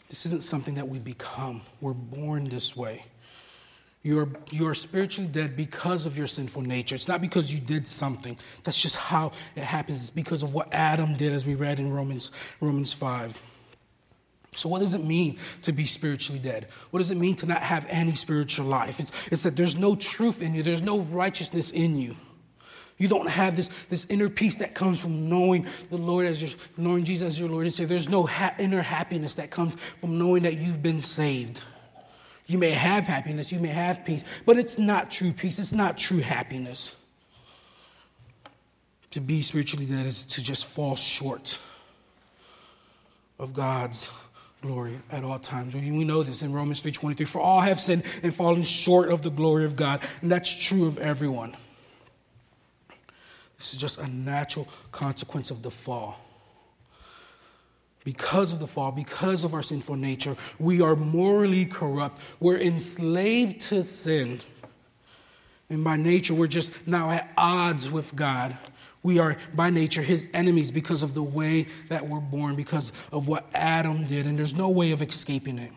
This 0.09 0.25
isn't 0.27 0.43
something 0.43 0.75
that 0.75 0.87
we 0.87 0.99
become. 0.99 1.61
We're 1.81 1.93
born 1.93 2.45
this 2.45 2.75
way. 2.75 3.03
You're, 4.03 4.29
you're 4.51 4.73
spiritually 4.73 5.29
dead 5.29 5.55
because 5.55 6.05
of 6.05 6.17
your 6.17 6.27
sinful 6.27 6.61
nature. 6.61 6.93
It's 6.93 7.07
not 7.07 7.21
because 7.21 7.53
you 7.53 7.59
did 7.59 7.87
something. 7.87 8.37
That's 8.63 8.79
just 8.79 8.97
how 8.97 9.31
it 9.55 9.63
happens. 9.63 10.01
It's 10.01 10.09
because 10.09 10.43
of 10.43 10.53
what 10.53 10.73
Adam 10.73 11.13
did, 11.13 11.31
as 11.31 11.45
we 11.45 11.55
read 11.55 11.79
in 11.79 11.91
Romans, 11.91 12.31
Romans 12.59 12.91
5. 12.91 13.41
So, 14.57 14.69
what 14.69 14.79
does 14.79 14.93
it 14.93 15.03
mean 15.03 15.37
to 15.63 15.71
be 15.71 15.85
spiritually 15.85 16.39
dead? 16.39 16.67
What 16.91 16.99
does 16.99 17.11
it 17.11 17.17
mean 17.17 17.35
to 17.37 17.45
not 17.45 17.61
have 17.61 17.85
any 17.89 18.15
spiritual 18.15 18.65
life? 18.65 18.99
It's, 18.99 19.27
it's, 19.27 19.43
that 19.43 19.55
there's 19.55 19.77
no 19.77 19.95
truth 19.95 20.41
in 20.41 20.53
you, 20.53 20.63
there's 20.63 20.83
no 20.83 20.99
righteousness 21.01 21.71
in 21.71 21.97
you. 21.97 22.15
You 22.97 23.07
don't 23.07 23.29
have 23.29 23.55
this, 23.55 23.69
this 23.89 24.05
inner 24.05 24.29
peace 24.29 24.55
that 24.55 24.75
comes 24.75 24.99
from 24.99 25.27
knowing 25.27 25.65
the 25.89 25.97
Lord 25.97 26.27
as 26.27 26.41
your, 26.41 26.51
knowing 26.77 27.03
Jesus 27.03 27.33
as 27.33 27.39
your 27.39 27.49
Lord 27.49 27.65
and 27.65 27.73
Savior. 27.73 27.89
There's 27.89 28.09
no 28.09 28.25
ha- 28.25 28.53
inner 28.59 28.81
happiness 28.81 29.33
that 29.35 29.49
comes 29.49 29.75
from 29.99 30.17
knowing 30.17 30.43
that 30.43 30.55
you've 30.55 30.83
been 30.83 30.99
saved. 30.99 31.59
You 32.45 32.57
may 32.57 32.71
have 32.71 33.05
happiness, 33.05 33.51
you 33.51 33.59
may 33.59 33.69
have 33.69 34.05
peace, 34.05 34.23
but 34.45 34.57
it's 34.57 34.77
not 34.77 35.09
true 35.09 35.31
peace, 35.31 35.59
it's 35.59 35.71
not 35.71 35.97
true 35.97 36.19
happiness. 36.19 36.95
To 39.11 39.21
be 39.21 39.41
spiritually 39.41 39.85
dead 39.85 40.05
is 40.05 40.23
to 40.25 40.43
just 40.43 40.65
fall 40.65 40.95
short 40.95 41.59
of 43.39 43.53
God's 43.53 44.09
glory 44.63 44.97
at 45.11 45.23
all 45.23 45.37
times. 45.37 45.75
We 45.75 46.05
know 46.05 46.23
this 46.23 46.41
in 46.41 46.53
Romans 46.53 46.81
3:23. 46.81 47.25
For 47.25 47.39
all 47.39 47.61
have 47.61 47.79
sinned 47.79 48.03
and 48.23 48.33
fallen 48.33 48.63
short 48.63 49.09
of 49.09 49.21
the 49.21 49.29
glory 49.29 49.65
of 49.65 49.75
God. 49.75 50.01
And 50.21 50.31
that's 50.31 50.51
true 50.65 50.87
of 50.87 50.97
everyone. 50.97 51.55
This 53.57 53.73
is 53.73 53.79
just 53.79 53.99
a 53.99 54.07
natural 54.07 54.67
consequence 54.91 55.51
of 55.51 55.61
the 55.61 55.69
fall. 55.69 56.19
Because 58.05 58.51
of 58.51 58.59
the 58.59 58.67
fall, 58.67 58.91
because 58.91 59.43
of 59.43 59.53
our 59.53 59.63
sinful 59.63 59.95
nature, 59.95 60.35
we 60.59 60.81
are 60.81 60.95
morally 60.95 61.65
corrupt. 61.65 62.19
We're 62.39 62.59
enslaved 62.59 63.61
to 63.69 63.83
sin. 63.83 64.41
And 65.69 65.83
by 65.83 65.97
nature, 65.97 66.33
we're 66.33 66.47
just 66.47 66.71
now 66.85 67.11
at 67.11 67.31
odds 67.37 67.89
with 67.89 68.15
God. 68.15 68.57
We 69.03 69.19
are 69.19 69.37
by 69.53 69.69
nature 69.69 70.01
his 70.01 70.27
enemies 70.33 70.71
because 70.71 71.03
of 71.03 71.13
the 71.13 71.21
way 71.21 71.67
that 71.89 72.07
we're 72.07 72.21
born, 72.21 72.55
because 72.55 72.93
of 73.11 73.27
what 73.27 73.45
Adam 73.53 74.07
did, 74.07 74.25
and 74.25 74.39
there's 74.39 74.55
no 74.55 74.69
way 74.69 74.91
of 74.91 75.01
escaping 75.01 75.59
it. 75.59 75.71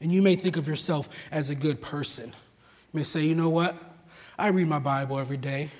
And 0.00 0.12
you 0.12 0.22
may 0.22 0.36
think 0.36 0.56
of 0.56 0.68
yourself 0.68 1.08
as 1.30 1.50
a 1.50 1.54
good 1.54 1.80
person. 1.80 2.26
You 2.28 2.98
may 2.98 3.02
say, 3.02 3.22
you 3.22 3.34
know 3.34 3.48
what? 3.48 3.76
I 4.38 4.48
read 4.48 4.68
my 4.68 4.78
Bible 4.78 5.18
every 5.18 5.36
day. 5.36 5.70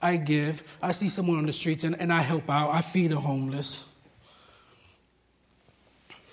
I 0.00 0.16
give. 0.16 0.62
I 0.82 0.92
see 0.92 1.08
someone 1.08 1.38
on 1.38 1.46
the 1.46 1.52
streets 1.52 1.84
and, 1.84 1.98
and 1.98 2.12
I 2.12 2.20
help 2.20 2.50
out. 2.50 2.70
I 2.70 2.82
feed 2.82 3.10
the 3.10 3.20
homeless. 3.20 3.84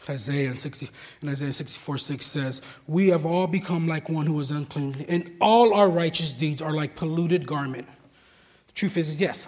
Isaiah 0.10 0.56
60, 0.56 0.90
in 1.22 1.30
Isaiah 1.30 1.54
64 1.54 1.98
6 1.98 2.26
says, 2.26 2.62
We 2.88 3.10
have 3.10 3.26
all 3.26 3.48
become 3.48 3.88
like 3.88 4.10
one 4.10 4.26
who 4.26 4.40
is 4.40 4.52
unclean, 4.52 5.06
and 5.08 5.32
all 5.40 5.74
our 5.74 5.90
righteous 5.90 6.34
deeds 6.34 6.62
are 6.62 6.74
like 6.74 6.96
polluted 6.96 7.46
garment. 7.46 7.88
The 8.68 8.74
truth 8.74 8.98
is, 8.98 9.10
is 9.10 9.22
yes, 9.22 9.48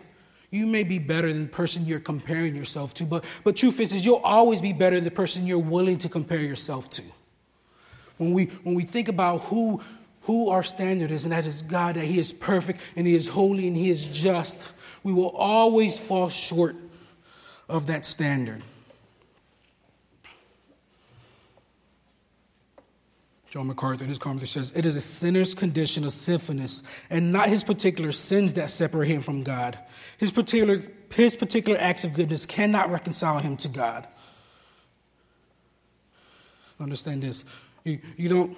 you 0.53 0.67
may 0.67 0.83
be 0.83 0.99
better 0.99 1.27
than 1.27 1.43
the 1.43 1.49
person 1.49 1.85
you're 1.85 1.99
comparing 1.99 2.55
yourself 2.55 2.93
to, 2.93 3.05
but, 3.05 3.25
but 3.43 3.55
truth 3.55 3.79
is, 3.79 3.91
is 3.91 4.05
you'll 4.05 4.17
always 4.17 4.61
be 4.61 4.71
better 4.71 4.95
than 4.95 5.03
the 5.03 5.11
person 5.11 5.47
you're 5.47 5.57
willing 5.57 5.97
to 5.97 6.09
compare 6.09 6.39
yourself 6.39 6.89
to. 6.91 7.01
When 8.17 8.33
we, 8.33 8.45
when 8.61 8.75
we 8.75 8.83
think 8.83 9.07
about 9.07 9.41
who, 9.41 9.81
who 10.21 10.49
our 10.49 10.61
standard 10.61 11.09
is, 11.09 11.23
and 11.23 11.31
that 11.31 11.47
is 11.47 11.63
God, 11.63 11.95
that 11.95 12.05
He 12.05 12.19
is 12.19 12.31
perfect 12.31 12.81
and 12.95 13.07
He 13.07 13.15
is 13.15 13.27
holy 13.27 13.67
and 13.67 13.75
He 13.75 13.89
is 13.89 14.05
just, 14.05 14.59
we 15.01 15.11
will 15.11 15.31
always 15.31 15.97
fall 15.97 16.29
short 16.29 16.75
of 17.67 17.87
that 17.87 18.05
standard. 18.05 18.61
John 23.53 23.67
MacArthur 23.67 24.03
in 24.03 24.09
his 24.09 24.17
commentary 24.17 24.47
says, 24.47 24.73
It 24.75 24.83
is 24.83 24.95
a 24.95 25.01
sinner's 25.01 25.53
condition 25.53 26.05
of 26.05 26.11
sinfulness 26.11 26.81
and 27.11 27.31
not 27.31 27.49
his 27.49 27.63
particular 27.63 28.11
sins 28.11 28.55
that 28.55 28.71
separate 28.71 29.09
him 29.09 29.21
from 29.21 29.43
God. 29.43 29.77
His 30.17 30.31
particular, 30.31 30.81
his 31.11 31.35
particular 31.35 31.79
acts 31.79 32.03
of 32.03 32.15
goodness 32.15 32.47
cannot 32.47 32.89
reconcile 32.89 33.37
him 33.37 33.55
to 33.57 33.67
God. 33.67 34.07
Understand 36.79 37.21
this. 37.21 37.43
You, 37.83 37.99
you, 38.17 38.27
don't, 38.27 38.57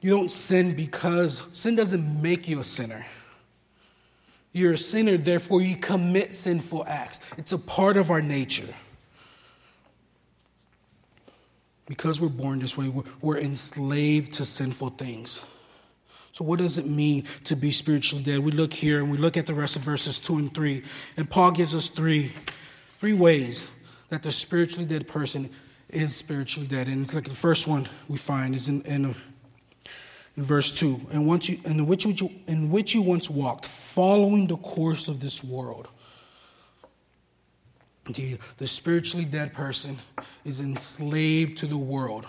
you 0.00 0.10
don't 0.10 0.30
sin 0.30 0.76
because 0.76 1.42
sin 1.52 1.74
doesn't 1.74 2.22
make 2.22 2.46
you 2.46 2.60
a 2.60 2.64
sinner. 2.64 3.04
You're 4.52 4.74
a 4.74 4.78
sinner, 4.78 5.16
therefore, 5.16 5.60
you 5.60 5.74
commit 5.74 6.32
sinful 6.32 6.84
acts. 6.86 7.18
It's 7.36 7.50
a 7.50 7.58
part 7.58 7.96
of 7.96 8.12
our 8.12 8.22
nature. 8.22 8.72
Because 11.86 12.20
we're 12.20 12.28
born 12.28 12.58
this 12.58 12.76
way, 12.76 12.92
we're 13.20 13.38
enslaved 13.38 14.34
to 14.34 14.44
sinful 14.44 14.90
things. 14.90 15.42
So, 16.32 16.44
what 16.44 16.58
does 16.58 16.76
it 16.76 16.86
mean 16.86 17.24
to 17.44 17.56
be 17.56 17.70
spiritually 17.70 18.22
dead? 18.22 18.40
We 18.40 18.52
look 18.52 18.74
here 18.74 18.98
and 18.98 19.10
we 19.10 19.16
look 19.16 19.36
at 19.38 19.46
the 19.46 19.54
rest 19.54 19.76
of 19.76 19.82
verses 19.82 20.18
2 20.18 20.36
and 20.36 20.54
3. 20.54 20.82
And 21.16 21.30
Paul 21.30 21.52
gives 21.52 21.74
us 21.74 21.88
three, 21.88 22.32
three 23.00 23.14
ways 23.14 23.68
that 24.10 24.22
the 24.22 24.30
spiritually 24.30 24.84
dead 24.84 25.08
person 25.08 25.48
is 25.88 26.14
spiritually 26.14 26.68
dead. 26.68 26.88
And 26.88 27.02
it's 27.02 27.14
like 27.14 27.24
the 27.24 27.30
first 27.30 27.66
one 27.66 27.88
we 28.08 28.18
find 28.18 28.54
is 28.54 28.68
in, 28.68 28.82
in, 28.82 29.14
in 30.36 30.44
verse 30.44 30.72
2. 30.72 31.00
And 31.12 31.26
once 31.26 31.48
you, 31.48 31.58
in, 31.64 31.86
which 31.86 32.04
you, 32.04 32.30
in 32.48 32.70
which 32.70 32.94
you 32.94 33.00
once 33.00 33.30
walked, 33.30 33.64
following 33.64 34.46
the 34.46 34.58
course 34.58 35.08
of 35.08 35.20
this 35.20 35.42
world 35.42 35.88
the, 38.08 38.38
the 38.58 38.66
spiritually 38.66 39.24
dead 39.24 39.52
person 39.52 39.98
is 40.44 40.60
enslaved 40.60 41.58
to 41.58 41.66
the 41.66 41.78
world. 41.78 42.26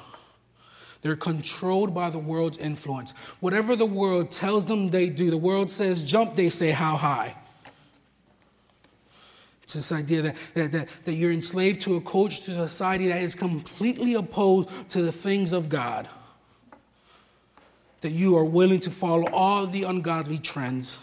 They're 1.01 1.15
controlled 1.15 1.93
by 1.93 2.09
the 2.09 2.19
world's 2.19 2.57
influence. 2.57 3.13
Whatever 3.39 3.75
the 3.75 3.85
world 3.85 4.31
tells 4.31 4.65
them 4.65 4.89
they 4.89 5.09
do, 5.09 5.29
the 5.29 5.37
world 5.37 5.69
says 5.69 6.03
jump, 6.03 6.35
they 6.35 6.49
say 6.49 6.71
how 6.71 6.97
high. 6.97 7.35
It's 9.63 9.73
this 9.73 9.91
idea 9.91 10.21
that, 10.21 10.35
that, 10.53 10.71
that, 10.71 10.87
that 11.03 11.13
you're 11.13 11.31
enslaved 11.31 11.81
to 11.81 11.97
a 11.97 12.01
culture, 12.01 12.41
to 12.43 12.53
society 12.53 13.09
that 13.09 13.21
is 13.21 13.35
completely 13.35 14.13
opposed 14.13 14.69
to 14.91 15.01
the 15.01 15.11
things 15.11 15.53
of 15.53 15.69
God. 15.69 16.07
That 18.01 18.11
you 18.11 18.37
are 18.37 18.45
willing 18.45 18.79
to 18.81 18.89
follow 18.89 19.29
all 19.31 19.67
the 19.67 19.83
ungodly 19.83 20.37
trends 20.37 20.99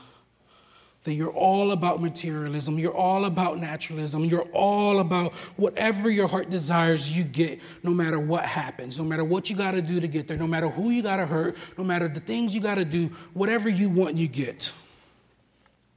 that 1.05 1.13
you're 1.13 1.33
all 1.33 1.73
about 1.73 2.01
materialism, 2.01 2.79
you're 2.79 2.95
all 2.95 3.27
about 3.27 3.59
naturalism, 3.59 4.25
you're 4.25 4.49
all 4.53 5.01
about 5.01 5.35
whatever 5.57 6.11
your 6.11 6.27
heart 6.27 6.49
desires, 6.49 7.15
you 7.15 7.25
get 7.25 7.61
no 7.83 7.93
matter 7.93 8.19
what 8.19 8.45
happens, 8.45 8.99
no 8.99 9.05
matter 9.05 9.23
what 9.23 9.49
you 9.51 9.57
got 9.57 9.73
to 9.73 9.83
do 9.83 10.01
to 10.01 10.09
get 10.09 10.27
there, 10.27 10.39
no 10.39 10.47
matter 10.47 10.69
who 10.69 10.91
you 10.91 11.03
got 11.03 11.19
to 11.19 11.27
hurt, 11.27 11.57
no 11.77 11.85
matter 11.85 12.09
the 12.09 12.21
things 12.21 12.55
you 12.55 12.61
got 12.61 12.77
to 12.77 12.87
do, 12.87 13.11
whatever 13.35 13.69
you 13.69 13.91
want, 13.91 14.17
you 14.17 14.27
get. 14.27 14.73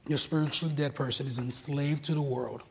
Your 0.06 0.18
spiritually 0.18 0.74
dead 0.74 0.94
person 0.94 1.26
is 1.26 1.38
enslaved 1.38 2.04
to 2.04 2.14
the 2.14 2.22
world. 2.22 2.62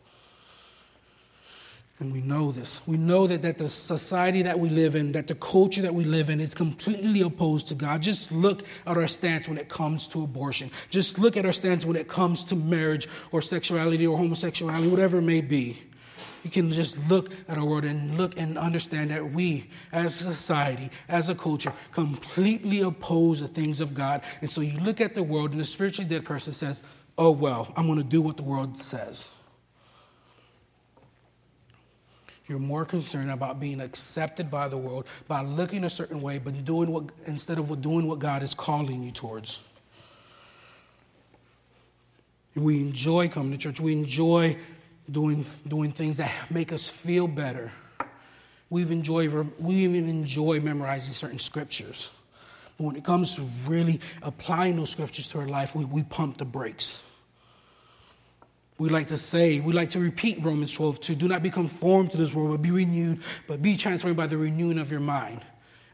And 1.99 2.13
we 2.13 2.21
know 2.21 2.51
this. 2.51 2.79
We 2.85 2.97
know 2.97 3.25
that, 3.25 3.41
that 3.41 3.57
the 3.57 3.69
society 3.69 4.43
that 4.43 4.59
we 4.59 4.69
live 4.69 4.95
in, 4.95 5.13
that 5.13 5.25
the 5.25 5.33
culture 5.33 5.81
that 5.81 5.95
we 5.95 6.03
live 6.03 6.29
in 6.29 6.39
is 6.39 6.53
completely 6.53 7.21
opposed 7.21 7.67
to 7.69 7.75
God. 7.75 8.03
Just 8.03 8.31
look 8.31 8.63
at 8.85 8.97
our 8.97 9.07
stance 9.07 9.47
when 9.47 9.57
it 9.57 9.67
comes 9.67 10.05
to 10.09 10.23
abortion. 10.23 10.69
Just 10.91 11.17
look 11.17 11.37
at 11.37 11.45
our 11.45 11.51
stance 11.51 11.87
when 11.87 11.95
it 11.95 12.07
comes 12.07 12.43
to 12.45 12.55
marriage 12.55 13.07
or 13.31 13.41
sexuality 13.41 14.05
or 14.05 14.15
homosexuality, 14.15 14.87
whatever 14.87 15.17
it 15.17 15.23
may 15.23 15.41
be. 15.41 15.79
You 16.43 16.51
can 16.51 16.71
just 16.71 16.99
look 17.09 17.31
at 17.49 17.57
our 17.57 17.65
world 17.65 17.83
and 17.83 18.15
look 18.15 18.39
and 18.39 18.59
understand 18.59 19.09
that 19.09 19.31
we, 19.31 19.67
as 19.91 20.21
a 20.21 20.23
society, 20.23 20.91
as 21.09 21.29
a 21.29 21.35
culture, 21.35 21.73
completely 21.93 22.81
oppose 22.81 23.41
the 23.41 23.47
things 23.47 23.81
of 23.81 23.95
God. 23.95 24.21
And 24.41 24.49
so 24.49 24.61
you 24.61 24.79
look 24.81 25.01
at 25.01 25.15
the 25.15 25.23
world, 25.23 25.51
and 25.51 25.59
the 25.59 25.65
spiritually 25.65 26.07
dead 26.07 26.25
person 26.25 26.53
says, 26.53 26.83
Oh, 27.17 27.31
well, 27.31 27.73
I'm 27.75 27.87
going 27.87 27.97
to 27.97 28.03
do 28.03 28.21
what 28.21 28.37
the 28.37 28.43
world 28.43 28.79
says. 28.79 29.29
You're 32.47 32.59
more 32.59 32.85
concerned 32.85 33.29
about 33.29 33.59
being 33.59 33.81
accepted 33.81 34.49
by 34.49 34.69
the 34.69 34.77
world, 34.77 35.05
by 35.27 35.41
looking 35.41 35.83
a 35.83 35.89
certain 35.89 36.21
way, 36.21 36.37
but 36.37 36.63
doing 36.63 36.91
what 36.91 37.05
instead 37.25 37.59
of 37.59 37.81
doing 37.81 38.07
what 38.07 38.19
God 38.19 38.41
is 38.41 38.53
calling 38.53 39.03
you 39.03 39.11
towards. 39.11 39.59
We 42.55 42.79
enjoy 42.79 43.27
coming 43.27 43.51
to 43.51 43.57
church. 43.57 43.79
We 43.79 43.91
enjoy 43.91 44.57
doing, 45.11 45.45
doing 45.67 45.91
things 45.91 46.17
that 46.17 46.31
make 46.49 46.71
us 46.71 46.89
feel 46.89 47.27
better. 47.27 47.71
We've 48.69 48.91
enjoyed, 48.91 49.51
we 49.59 49.75
even 49.75 50.09
enjoy 50.09 50.59
memorizing 50.59 51.13
certain 51.13 51.39
scriptures. 51.39 52.09
But 52.77 52.83
when 52.85 52.95
it 52.95 53.03
comes 53.03 53.35
to 53.35 53.41
really 53.65 53.99
applying 54.21 54.75
those 54.75 54.89
scriptures 54.89 55.27
to 55.29 55.39
our 55.39 55.47
life, 55.47 55.75
we, 55.75 55.85
we 55.85 56.03
pump 56.03 56.37
the 56.37 56.45
brakes. 56.45 57.01
We 58.77 58.89
like 58.89 59.07
to 59.07 59.17
say, 59.17 59.59
we 59.59 59.73
like 59.73 59.89
to 59.91 59.99
repeat 59.99 60.43
Romans 60.43 60.71
12 60.71 60.99
to 61.01 61.15
do 61.15 61.27
not 61.27 61.41
be 61.41 61.49
conformed 61.49 62.11
to 62.11 62.17
this 62.17 62.33
world, 62.33 62.51
but 62.51 62.61
be 62.61 62.71
renewed, 62.71 63.21
but 63.47 63.61
be 63.61 63.75
transformed 63.75 64.17
by 64.17 64.27
the 64.27 64.37
renewing 64.37 64.77
of 64.77 64.91
your 64.91 64.99
mind. 64.99 65.41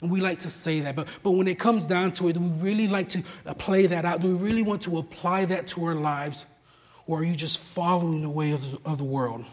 And 0.02 0.12
we 0.12 0.20
like 0.20 0.40
to 0.40 0.50
say 0.50 0.82
that, 0.82 0.98
but, 0.98 1.08
but 1.24 1.32
when 1.32 1.48
it 1.48 1.58
comes 1.58 1.86
down 1.86 2.12
to 2.14 2.28
it, 2.28 2.34
do 2.34 2.42
we 2.42 2.50
really 2.62 2.90
like 2.90 3.08
to 3.10 3.24
play 3.58 3.86
that 3.86 4.04
out? 4.04 4.20
Do 4.20 4.36
we 4.36 4.50
really 4.50 4.62
want 4.62 4.82
to 4.82 4.98
apply 4.98 5.46
that 5.46 5.68
to 5.68 5.86
our 5.86 5.96
lives? 5.96 6.46
Or 7.08 7.20
are 7.20 7.24
you 7.24 7.36
just 7.36 7.58
following 7.58 8.22
the 8.22 8.30
way 8.30 8.52
of 8.52 8.62
the, 8.70 8.90
of 8.90 8.98
the 8.98 9.06
world? 9.06 9.46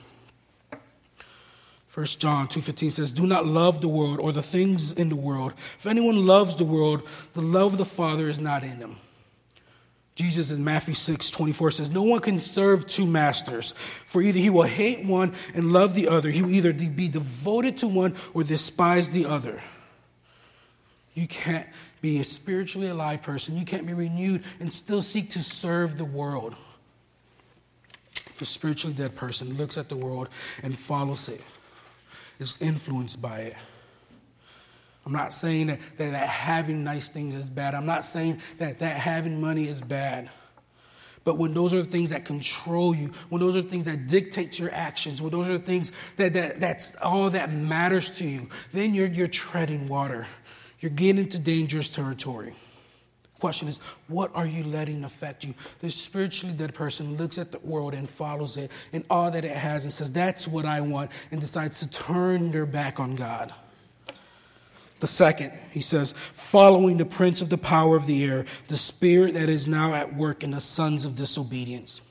1 1.92 2.06
John 2.18 2.46
2:15 2.46 2.92
says, 2.92 3.10
"Do 3.10 3.26
not 3.26 3.46
love 3.46 3.80
the 3.80 3.88
world 3.88 4.20
or 4.20 4.32
the 4.32 4.42
things 4.42 4.92
in 4.92 5.08
the 5.08 5.16
world. 5.16 5.54
If 5.76 5.86
anyone 5.86 6.24
loves 6.24 6.54
the 6.54 6.64
world, 6.64 7.02
the 7.34 7.42
love 7.42 7.72
of 7.72 7.78
the 7.78 7.84
Father 7.84 8.28
is 8.28 8.38
not 8.38 8.62
in 8.62 8.76
him." 8.78 8.96
Jesus 10.20 10.50
in 10.50 10.62
Matthew 10.62 10.92
6 10.92 11.30
24 11.30 11.70
says, 11.70 11.90
No 11.90 12.02
one 12.02 12.20
can 12.20 12.40
serve 12.40 12.86
two 12.86 13.06
masters, 13.06 13.72
for 14.04 14.20
either 14.20 14.38
he 14.38 14.50
will 14.50 14.64
hate 14.64 15.02
one 15.02 15.32
and 15.54 15.72
love 15.72 15.94
the 15.94 16.08
other. 16.08 16.28
He 16.28 16.42
will 16.42 16.50
either 16.50 16.74
be 16.74 17.08
devoted 17.08 17.78
to 17.78 17.88
one 17.88 18.14
or 18.34 18.44
despise 18.44 19.08
the 19.08 19.24
other. 19.24 19.62
You 21.14 21.26
can't 21.26 21.66
be 22.02 22.20
a 22.20 22.24
spiritually 22.24 22.88
alive 22.88 23.22
person. 23.22 23.56
You 23.56 23.64
can't 23.64 23.86
be 23.86 23.94
renewed 23.94 24.44
and 24.60 24.70
still 24.70 25.00
seek 25.00 25.30
to 25.30 25.42
serve 25.42 25.96
the 25.96 26.04
world. 26.04 26.54
The 28.38 28.44
spiritually 28.44 28.94
dead 28.94 29.16
person 29.16 29.56
looks 29.56 29.78
at 29.78 29.88
the 29.88 29.96
world 29.96 30.28
and 30.62 30.78
follows 30.78 31.30
it, 31.30 31.40
is 32.38 32.58
influenced 32.60 33.22
by 33.22 33.38
it. 33.38 33.56
I'm 35.06 35.12
not 35.12 35.32
saying 35.32 35.68
that, 35.68 35.80
that, 35.96 36.12
that, 36.12 36.28
having 36.28 36.84
nice 36.84 37.08
things 37.08 37.34
is 37.34 37.48
bad. 37.48 37.74
I'm 37.74 37.86
not 37.86 38.04
saying 38.04 38.40
that, 38.58 38.78
that 38.80 38.96
having 38.96 39.40
money 39.40 39.66
is 39.66 39.80
bad. 39.80 40.30
But 41.24 41.36
when 41.36 41.52
those 41.52 41.74
are 41.74 41.82
the 41.82 41.90
things 41.90 42.10
that 42.10 42.24
control 42.24 42.94
you, 42.94 43.10
when 43.28 43.40
those 43.40 43.56
are 43.56 43.62
the 43.62 43.68
things 43.68 43.84
that 43.84 44.06
dictate 44.06 44.58
your 44.58 44.72
actions, 44.72 45.20
when 45.20 45.30
those 45.30 45.48
are 45.48 45.58
the 45.58 45.64
things 45.64 45.92
that, 46.16 46.32
that 46.32 46.60
that's 46.60 46.96
all 46.96 47.30
that 47.30 47.52
matters 47.52 48.10
to 48.12 48.26
you, 48.26 48.48
then 48.72 48.94
you're, 48.94 49.08
you're 49.08 49.26
treading 49.26 49.86
water. 49.88 50.26
You're 50.80 50.90
getting 50.90 51.22
into 51.22 51.38
dangerous 51.38 51.90
territory. 51.90 52.54
Question 53.38 53.68
is, 53.68 53.80
what 54.08 54.30
are 54.34 54.46
you 54.46 54.64
letting 54.64 55.04
affect 55.04 55.44
you? 55.44 55.54
The 55.80 55.90
spiritually 55.90 56.54
dead 56.54 56.74
person 56.74 57.16
looks 57.16 57.38
at 57.38 57.52
the 57.52 57.58
world 57.60 57.94
and 57.94 58.08
follows 58.08 58.58
it 58.58 58.70
and 58.92 59.02
all 59.08 59.30
that 59.30 59.44
it 59.46 59.56
has 59.56 59.84
and 59.84 59.92
says, 59.92 60.12
That's 60.12 60.46
what 60.46 60.66
I 60.66 60.82
want, 60.82 61.10
and 61.30 61.40
decides 61.40 61.80
to 61.80 61.88
turn 61.88 62.50
their 62.50 62.66
back 62.66 63.00
on 63.00 63.16
God. 63.16 63.52
The 65.00 65.06
second, 65.06 65.52
he 65.70 65.80
says, 65.80 66.12
following 66.12 66.98
the 66.98 67.06
prince 67.06 67.40
of 67.40 67.48
the 67.48 67.58
power 67.58 67.96
of 67.96 68.06
the 68.06 68.24
air, 68.24 68.44
the 68.68 68.76
spirit 68.76 69.34
that 69.34 69.48
is 69.48 69.66
now 69.66 69.94
at 69.94 70.14
work 70.14 70.44
in 70.44 70.50
the 70.50 70.60
sons 70.60 71.04
of 71.06 71.16
disobedience. 71.16 72.02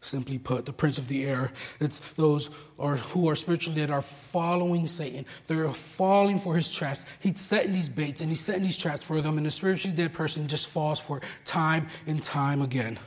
Simply 0.00 0.38
put, 0.38 0.66
the 0.66 0.72
prince 0.72 0.98
of 0.98 1.08
the 1.08 1.26
air, 1.26 1.50
it's 1.80 1.98
those 2.14 2.48
are, 2.78 2.96
who 2.96 3.28
are 3.28 3.34
spiritually 3.34 3.80
dead 3.80 3.90
are 3.90 4.02
following 4.02 4.86
Satan. 4.86 5.26
They're 5.48 5.68
falling 5.70 6.38
for 6.38 6.54
his 6.54 6.70
traps. 6.70 7.04
He's 7.18 7.40
setting 7.40 7.72
these 7.72 7.88
baits 7.88 8.20
and 8.20 8.30
he's 8.30 8.40
setting 8.40 8.62
these 8.62 8.78
traps 8.78 9.02
for 9.02 9.20
them, 9.20 9.36
and 9.36 9.44
the 9.44 9.50
spiritually 9.50 9.96
dead 9.96 10.12
person 10.12 10.46
just 10.46 10.68
falls 10.68 11.00
for 11.00 11.18
it 11.18 11.24
time 11.44 11.88
and 12.06 12.22
time 12.22 12.62
again. 12.62 13.00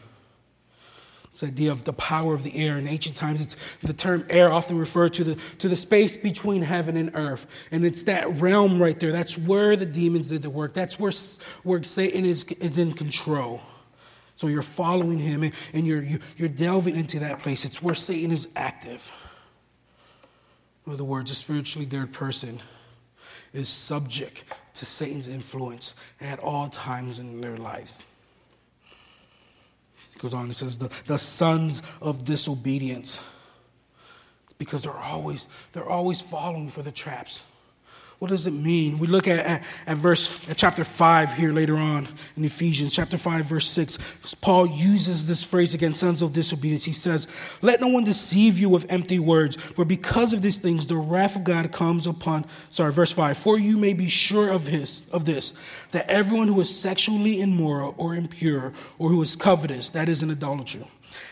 This 1.39 1.47
idea 1.47 1.71
of 1.71 1.85
the 1.85 1.93
power 1.93 2.33
of 2.33 2.43
the 2.43 2.53
air. 2.57 2.77
In 2.77 2.85
ancient 2.85 3.15
times, 3.15 3.39
it's 3.39 3.55
the 3.81 3.93
term 3.93 4.25
air 4.29 4.51
often 4.51 4.77
referred 4.77 5.13
to 5.13 5.23
the, 5.23 5.37
to 5.59 5.69
the 5.69 5.75
space 5.75 6.17
between 6.17 6.61
heaven 6.61 6.97
and 6.97 7.11
earth. 7.13 7.47
And 7.71 7.85
it's 7.85 8.03
that 8.05 8.29
realm 8.41 8.81
right 8.81 8.99
there. 8.99 9.13
That's 9.13 9.37
where 9.37 9.77
the 9.77 9.85
demons 9.85 10.29
did 10.29 10.41
the 10.41 10.49
work. 10.49 10.73
That's 10.73 10.99
where, 10.99 11.13
where 11.63 11.81
Satan 11.83 12.25
is, 12.25 12.43
is 12.43 12.77
in 12.77 12.91
control. 12.91 13.61
So 14.35 14.47
you're 14.47 14.61
following 14.61 15.17
him 15.17 15.43
and, 15.43 15.53
and 15.73 15.87
you're, 15.87 16.05
you're 16.35 16.49
delving 16.49 16.97
into 16.97 17.19
that 17.19 17.39
place. 17.39 17.63
It's 17.63 17.81
where 17.81 17.95
Satan 17.95 18.31
is 18.31 18.49
active. 18.57 19.09
In 20.85 20.91
other 20.91 21.05
words, 21.05 21.31
a 21.31 21.35
spiritually 21.35 21.85
dead 21.85 22.11
person 22.11 22.59
is 23.53 23.69
subject 23.69 24.43
to 24.73 24.85
Satan's 24.85 25.29
influence 25.29 25.93
at 26.19 26.39
all 26.39 26.67
times 26.67 27.17
in 27.17 27.39
their 27.39 27.55
lives 27.55 28.03
goes 30.19 30.33
on 30.33 30.45
and 30.45 30.55
says, 30.55 30.77
the, 30.77 30.89
the 31.05 31.17
sons 31.17 31.81
of 32.01 32.23
disobedience. 32.23 33.19
It's 34.45 34.53
because 34.53 34.83
they're 34.83 34.93
always, 34.93 35.47
they're 35.73 35.89
always 35.89 36.21
following 36.21 36.69
for 36.69 36.81
the 36.81 36.91
traps. 36.91 37.43
What 38.19 38.27
does 38.27 38.47
it 38.47 38.51
mean? 38.51 38.99
We 38.99 39.07
look 39.07 39.29
at, 39.29 39.39
at, 39.45 39.63
at, 39.87 39.97
verse 39.97 40.49
at 40.49 40.57
chapter 40.57 40.83
5 40.83 41.33
here 41.35 41.53
later 41.53 41.77
on 41.77 42.05
in 42.35 42.43
Ephesians, 42.43 42.93
chapter 42.93 43.17
5, 43.17 43.45
verse 43.45 43.69
6. 43.69 43.97
Paul 44.41 44.67
uses 44.67 45.25
this 45.25 45.41
phrase 45.41 45.73
against 45.73 46.01
sons 46.01 46.21
of 46.21 46.33
disobedience. 46.33 46.83
He 46.83 46.91
says, 46.91 47.27
Let 47.61 47.79
no 47.79 47.87
one 47.87 48.03
deceive 48.03 48.59
you 48.59 48.67
with 48.67 48.91
empty 48.91 49.19
words, 49.19 49.55
for 49.55 49.85
because 49.85 50.33
of 50.33 50.41
these 50.41 50.57
things 50.57 50.85
the 50.85 50.97
wrath 50.97 51.37
of 51.37 51.45
God 51.45 51.71
comes 51.71 52.07
upon 52.07 52.45
sorry, 52.71 52.91
verse 52.91 53.13
5. 53.13 53.37
For 53.37 53.57
you 53.57 53.77
may 53.77 53.93
be 53.93 54.09
sure 54.09 54.49
of 54.49 54.67
his 54.67 55.03
of 55.13 55.23
this, 55.23 55.53
that 55.91 56.09
everyone 56.09 56.49
who 56.49 56.59
is 56.59 56.77
sexually 56.77 57.39
immoral 57.39 57.95
or 57.97 58.15
impure, 58.15 58.73
or 58.97 59.07
who 59.07 59.21
is 59.21 59.37
covetous, 59.37 59.89
that 59.91 60.09
is 60.09 60.23
an 60.23 60.31
idolater, 60.31 60.83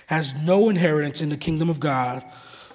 has 0.05 0.33
no 0.35 0.69
inheritance 0.69 1.19
in 1.19 1.27
the 1.27 1.37
kingdom 1.37 1.69
of 1.69 1.81
God 1.81 2.23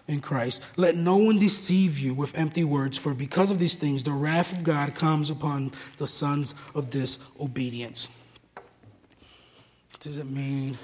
in 0.08 0.20
Christ. 0.20 0.62
Let 0.76 0.96
no 0.96 1.16
one 1.16 1.38
deceive 1.38 1.98
you 1.98 2.14
with 2.14 2.36
empty 2.36 2.64
words, 2.64 2.98
for 2.98 3.14
because 3.14 3.50
of 3.50 3.58
these 3.58 3.74
things 3.74 4.02
the 4.02 4.12
wrath 4.12 4.52
of 4.52 4.62
God 4.62 4.94
comes 4.94 5.30
upon 5.30 5.72
the 5.98 6.06
sons 6.06 6.54
of 6.74 6.90
disobedience. 6.90 8.08
What 8.54 10.00
does 10.00 10.18
it 10.18 10.30
mean 10.30 10.78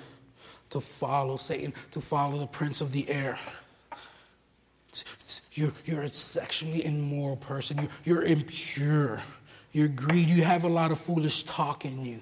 to 0.71 0.81
follow 0.81 1.37
Satan, 1.37 1.75
to 1.91 2.01
follow 2.01 2.39
the 2.39 2.47
prince 2.47 2.81
of 2.81 2.93
the 2.93 3.09
air? 3.09 3.39
You're, 5.53 5.73
you're 5.85 6.03
a 6.03 6.09
sexually 6.09 6.85
immoral 6.85 7.37
person. 7.37 7.79
You're, 7.79 7.91
you're 8.05 8.23
impure. 8.25 9.21
You're 9.73 9.89
greedy. 9.89 10.33
You 10.33 10.45
have 10.45 10.65
a 10.65 10.69
lot 10.69 10.93
of 10.93 10.99
foolish 10.99 11.43
talk 11.43 11.85
in 11.85 12.05
you. 12.05 12.21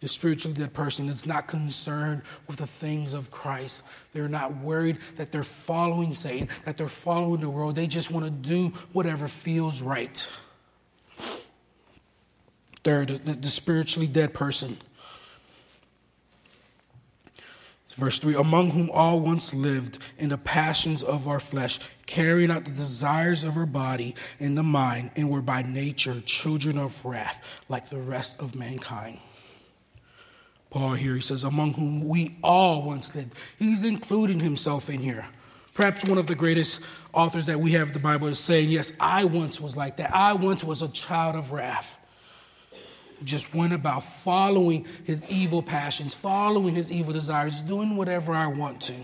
The 0.00 0.08
spiritually 0.08 0.56
dead 0.56 0.72
person 0.72 1.08
is 1.08 1.26
not 1.26 1.46
concerned 1.46 2.22
with 2.46 2.56
the 2.56 2.66
things 2.66 3.12
of 3.12 3.30
Christ. 3.30 3.82
They're 4.14 4.28
not 4.28 4.56
worried 4.58 4.98
that 5.16 5.30
they're 5.30 5.42
following 5.42 6.14
Satan, 6.14 6.48
that 6.64 6.78
they're 6.78 6.88
following 6.88 7.42
the 7.42 7.50
world. 7.50 7.76
They 7.76 7.86
just 7.86 8.10
want 8.10 8.24
to 8.24 8.30
do 8.30 8.72
whatever 8.92 9.28
feels 9.28 9.82
right. 9.82 10.28
Third, 12.82 13.08
the, 13.08 13.34
the 13.34 13.48
spiritually 13.48 14.06
dead 14.06 14.32
person. 14.32 14.78
Verse 17.96 18.18
3 18.18 18.36
Among 18.36 18.70
whom 18.70 18.88
all 18.90 19.20
once 19.20 19.52
lived 19.52 19.98
in 20.18 20.30
the 20.30 20.38
passions 20.38 21.02
of 21.02 21.28
our 21.28 21.40
flesh, 21.40 21.78
carrying 22.06 22.50
out 22.50 22.64
the 22.64 22.70
desires 22.70 23.44
of 23.44 23.58
our 23.58 23.66
body 23.66 24.14
and 24.38 24.56
the 24.56 24.62
mind, 24.62 25.10
and 25.16 25.28
were 25.28 25.42
by 25.42 25.60
nature 25.60 26.18
children 26.22 26.78
of 26.78 27.04
wrath, 27.04 27.44
like 27.68 27.90
the 27.90 27.98
rest 27.98 28.40
of 28.40 28.54
mankind. 28.54 29.18
Paul 30.70 30.94
here, 30.94 31.16
he 31.16 31.20
says, 31.20 31.42
among 31.42 31.74
whom 31.74 32.08
we 32.08 32.36
all 32.42 32.82
once 32.82 33.14
lived. 33.14 33.34
He's 33.58 33.82
including 33.82 34.38
himself 34.38 34.88
in 34.88 35.00
here. 35.00 35.26
Perhaps 35.74 36.04
one 36.04 36.18
of 36.18 36.26
the 36.26 36.34
greatest 36.34 36.80
authors 37.12 37.46
that 37.46 37.58
we 37.58 37.72
have 37.72 37.92
the 37.92 37.98
Bible 37.98 38.28
is 38.28 38.38
saying, 38.38 38.70
Yes, 38.70 38.92
I 39.00 39.24
once 39.24 39.60
was 39.60 39.76
like 39.76 39.96
that. 39.96 40.14
I 40.14 40.32
once 40.32 40.62
was 40.62 40.82
a 40.82 40.88
child 40.88 41.36
of 41.36 41.52
wrath. 41.52 41.98
Just 43.22 43.54
went 43.54 43.72
about 43.72 44.02
following 44.02 44.86
his 45.04 45.28
evil 45.28 45.62
passions, 45.62 46.14
following 46.14 46.74
his 46.74 46.90
evil 46.90 47.12
desires, 47.12 47.60
doing 47.62 47.96
whatever 47.96 48.32
I 48.34 48.46
want 48.46 48.80
to. 48.82 48.94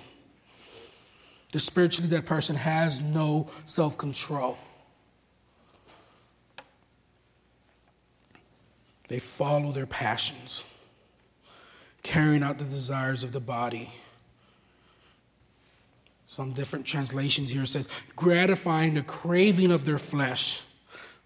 The 1.53 1.59
spiritually 1.59 2.09
that 2.11 2.27
person 2.27 2.57
has 2.57 3.01
no 3.01 3.49
self 3.67 3.99
control. 3.99 4.59
They 9.09 9.19
follow 9.19 9.71
their 9.73 9.87
passions 9.87 10.65
carrying 12.07 12.45
out 12.45 12.57
the 12.57 12.65
desires 12.65 13.25
of 13.25 13.33
the 13.33 13.41
body. 13.41 13.91
Some 16.29 16.53
different 16.53 16.87
translations 16.87 17.51
here 17.51 17.67
says 17.67 17.89
gratifying 18.15 18.95
the 18.95 19.03
craving 19.03 19.73
of 19.73 19.85
their 19.85 19.99
flesh, 19.99 20.63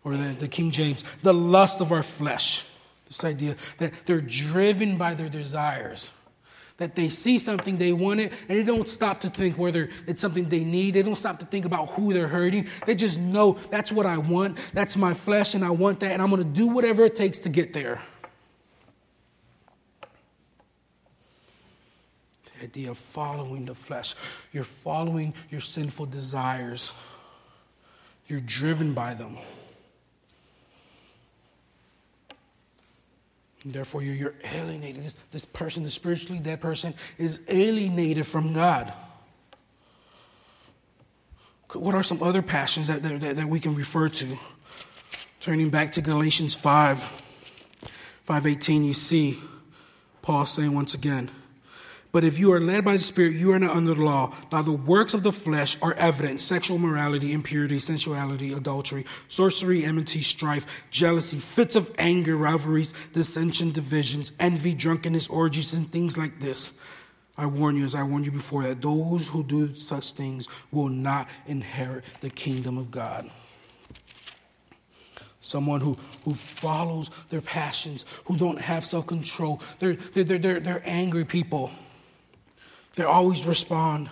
or 0.04 0.16
the, 0.16 0.34
the 0.38 0.48
King 0.48 0.70
James, 0.70 1.04
the 1.22 1.34
lust 1.34 1.82
of 1.82 1.92
our 1.92 2.02
flesh. 2.02 2.64
This 3.06 3.22
idea 3.24 3.56
that 3.76 3.92
they're 4.06 4.22
driven 4.22 4.96
by 4.96 5.14
their 5.14 5.28
desires 5.28 6.10
that 6.78 6.94
they 6.94 7.10
see 7.10 7.38
something 7.38 7.76
they 7.76 7.92
want 7.92 8.20
it 8.20 8.32
and 8.48 8.58
they 8.58 8.62
don't 8.62 8.88
stop 8.88 9.20
to 9.20 9.28
think 9.28 9.58
whether 9.58 9.90
it's 10.06 10.18
something 10.18 10.48
they 10.48 10.64
need 10.64 10.94
they 10.94 11.02
don't 11.02 11.18
stop 11.18 11.38
to 11.38 11.44
think 11.44 11.66
about 11.66 11.90
who 11.90 12.14
they're 12.14 12.26
hurting 12.26 12.66
they 12.86 12.94
just 12.94 13.18
know 13.18 13.58
that's 13.68 13.92
what 13.92 14.06
i 14.06 14.16
want 14.16 14.56
that's 14.72 14.96
my 14.96 15.12
flesh 15.12 15.52
and 15.52 15.62
i 15.62 15.68
want 15.68 16.00
that 16.00 16.12
and 16.12 16.22
i'm 16.22 16.30
going 16.30 16.42
to 16.42 16.58
do 16.58 16.68
whatever 16.68 17.04
it 17.04 17.14
takes 17.14 17.38
to 17.38 17.50
get 17.50 17.74
there 17.74 18.00
idea 22.60 22.90
of 22.90 22.98
following 22.98 23.64
the 23.64 23.74
flesh. 23.74 24.14
You're 24.52 24.64
following 24.64 25.34
your 25.50 25.60
sinful 25.60 26.06
desires, 26.06 26.92
you're 28.26 28.40
driven 28.40 28.94
by 28.94 29.14
them. 29.14 29.36
And 33.64 33.74
therefore, 33.74 34.02
you're, 34.02 34.14
you're 34.14 34.34
alienated. 34.54 35.04
This, 35.04 35.14
this 35.32 35.44
person, 35.44 35.82
the 35.82 35.90
spiritually 35.90 36.38
dead 36.38 36.60
person, 36.60 36.94
is 37.18 37.40
alienated 37.48 38.26
from 38.26 38.54
God. 38.54 38.92
What 41.72 41.94
are 41.94 42.02
some 42.02 42.22
other 42.22 42.42
passions 42.42 42.86
that, 42.86 43.02
that, 43.02 43.36
that 43.36 43.46
we 43.46 43.60
can 43.60 43.74
refer 43.74 44.08
to? 44.08 44.38
Turning 45.40 45.70
back 45.70 45.92
to 45.92 46.00
Galatians 46.00 46.54
5, 46.54 46.98
5.18, 48.26 48.86
you 48.86 48.94
see 48.94 49.38
Paul 50.22 50.46
saying 50.46 50.74
once 50.74 50.94
again, 50.94 51.30
but 52.12 52.24
if 52.24 52.38
you 52.38 52.52
are 52.52 52.60
led 52.60 52.84
by 52.84 52.96
the 52.96 53.02
Spirit, 53.02 53.34
you 53.34 53.52
are 53.52 53.58
not 53.58 53.76
under 53.76 53.94
the 53.94 54.02
law. 54.02 54.34
Now, 54.50 54.62
the 54.62 54.72
works 54.72 55.14
of 55.14 55.22
the 55.22 55.32
flesh 55.32 55.76
are 55.80 55.94
evident 55.94 56.40
sexual 56.40 56.78
morality, 56.78 57.32
impurity, 57.32 57.78
sensuality, 57.78 58.52
adultery, 58.52 59.06
sorcery, 59.28 59.84
enmity, 59.84 60.20
strife, 60.20 60.66
jealousy, 60.90 61.38
fits 61.38 61.76
of 61.76 61.92
anger, 61.98 62.36
rivalries, 62.36 62.94
dissension, 63.12 63.70
divisions, 63.70 64.32
envy, 64.40 64.74
drunkenness, 64.74 65.28
orgies, 65.28 65.72
and 65.72 65.90
things 65.92 66.18
like 66.18 66.40
this. 66.40 66.72
I 67.38 67.46
warn 67.46 67.76
you, 67.76 67.84
as 67.84 67.94
I 67.94 68.02
warned 68.02 68.26
you 68.26 68.32
before, 68.32 68.64
that 68.64 68.82
those 68.82 69.28
who 69.28 69.42
do 69.44 69.74
such 69.74 70.12
things 70.12 70.48
will 70.72 70.88
not 70.88 71.28
inherit 71.46 72.04
the 72.20 72.28
kingdom 72.28 72.76
of 72.76 72.90
God. 72.90 73.30
Someone 75.40 75.80
who, 75.80 75.96
who 76.24 76.34
follows 76.34 77.10
their 77.30 77.40
passions, 77.40 78.04
who 78.26 78.36
don't 78.36 78.60
have 78.60 78.84
self 78.84 79.06
control. 79.06 79.62
They're, 79.78 79.94
they're, 79.94 80.38
they're, 80.38 80.60
they're 80.60 80.82
angry 80.84 81.24
people. 81.24 81.70
They 82.96 83.04
always 83.04 83.44
respond 83.44 84.10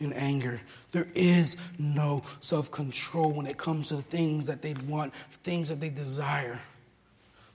in 0.00 0.12
anger. 0.12 0.60
There 0.92 1.08
is 1.14 1.56
no 1.78 2.22
self 2.40 2.70
control 2.70 3.32
when 3.32 3.46
it 3.46 3.56
comes 3.56 3.88
to 3.88 4.02
things 4.02 4.46
that 4.46 4.62
they 4.62 4.74
want, 4.74 5.14
things 5.42 5.68
that 5.68 5.80
they 5.80 5.88
desire. 5.88 6.58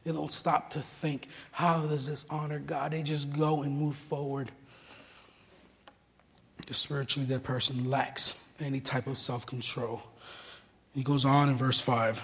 They 0.04 0.12
don't 0.12 0.32
stop 0.32 0.72
to 0.72 0.82
think, 0.82 1.28
how 1.52 1.86
does 1.86 2.08
this 2.08 2.26
honor 2.30 2.60
God? 2.60 2.92
They 2.92 3.04
just 3.04 3.32
go 3.34 3.62
and 3.62 3.78
move 3.78 3.96
forward. 3.96 4.52
Spiritually 6.70 7.28
that 7.28 7.44
person 7.44 7.90
lacks 7.90 8.46
any 8.60 8.80
type 8.80 9.08
of 9.08 9.18
self 9.18 9.46
control. 9.46 10.02
He 10.94 11.04
goes 11.04 11.26
on 11.26 11.50
in 11.50 11.56
verse 11.56 11.82
5. 11.82 12.24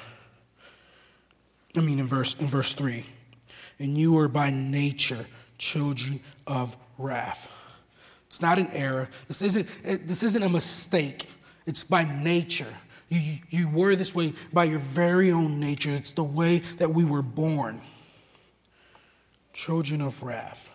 I 1.76 1.80
mean 1.82 2.00
in 2.00 2.06
verse 2.06 2.36
in 2.40 2.48
verse 2.48 2.74
3. 2.74 3.06
And 3.80 3.98
you 3.98 4.18
are 4.18 4.28
by 4.28 4.50
nature 4.50 5.26
children 5.58 6.22
of 6.46 6.78
wrath. 6.98 7.50
It's 8.28 8.42
not 8.42 8.60
an 8.60 8.68
error. 8.72 9.10
This 9.28 9.42
isn't, 9.42 9.68
this 9.84 10.24
isn't 10.24 10.44
a 10.44 10.50
mistake. 10.50 11.30
It's 11.66 11.84
by 11.84 12.04
nature. 12.04 12.74
You, 13.10 13.40
you 13.50 13.70
were 13.70 13.96
this 13.96 14.14
way 14.14 14.34
by 14.52 14.66
your 14.66 14.80
very 14.80 15.32
own 15.32 15.60
nature. 15.60 15.92
It's 15.92 16.14
the 16.14 16.24
way 16.24 16.60
that 16.78 16.94
we 16.94 17.06
were 17.06 17.22
born. 17.22 17.82
Children 19.54 20.02
of 20.02 20.22
wrath. 20.24 20.70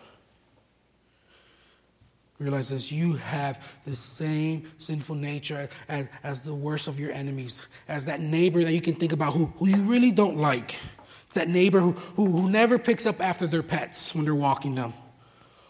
Realize 2.39 2.71
this 2.71 2.91
you 2.91 3.13
have 3.13 3.63
the 3.85 3.95
same 3.95 4.69
sinful 4.77 5.15
nature 5.15 5.69
as, 5.87 6.09
as 6.23 6.41
the 6.41 6.53
worst 6.53 6.87
of 6.87 6.99
your 6.99 7.11
enemies, 7.11 7.61
as 7.87 8.05
that 8.05 8.19
neighbor 8.19 8.63
that 8.63 8.73
you 8.73 8.81
can 8.81 8.95
think 8.95 9.11
about 9.11 9.33
who, 9.33 9.45
who 9.57 9.67
you 9.67 9.83
really 9.83 10.11
don't 10.11 10.37
like. 10.37 10.79
It's 11.27 11.35
that 11.35 11.47
neighbor 11.47 11.79
who, 11.79 11.91
who, 11.91 12.25
who 12.31 12.49
never 12.49 12.79
picks 12.79 13.05
up 13.05 13.21
after 13.21 13.45
their 13.47 13.63
pets 13.63 14.13
when 14.15 14.25
they're 14.25 14.35
walking 14.35 14.75
them. 14.75 14.93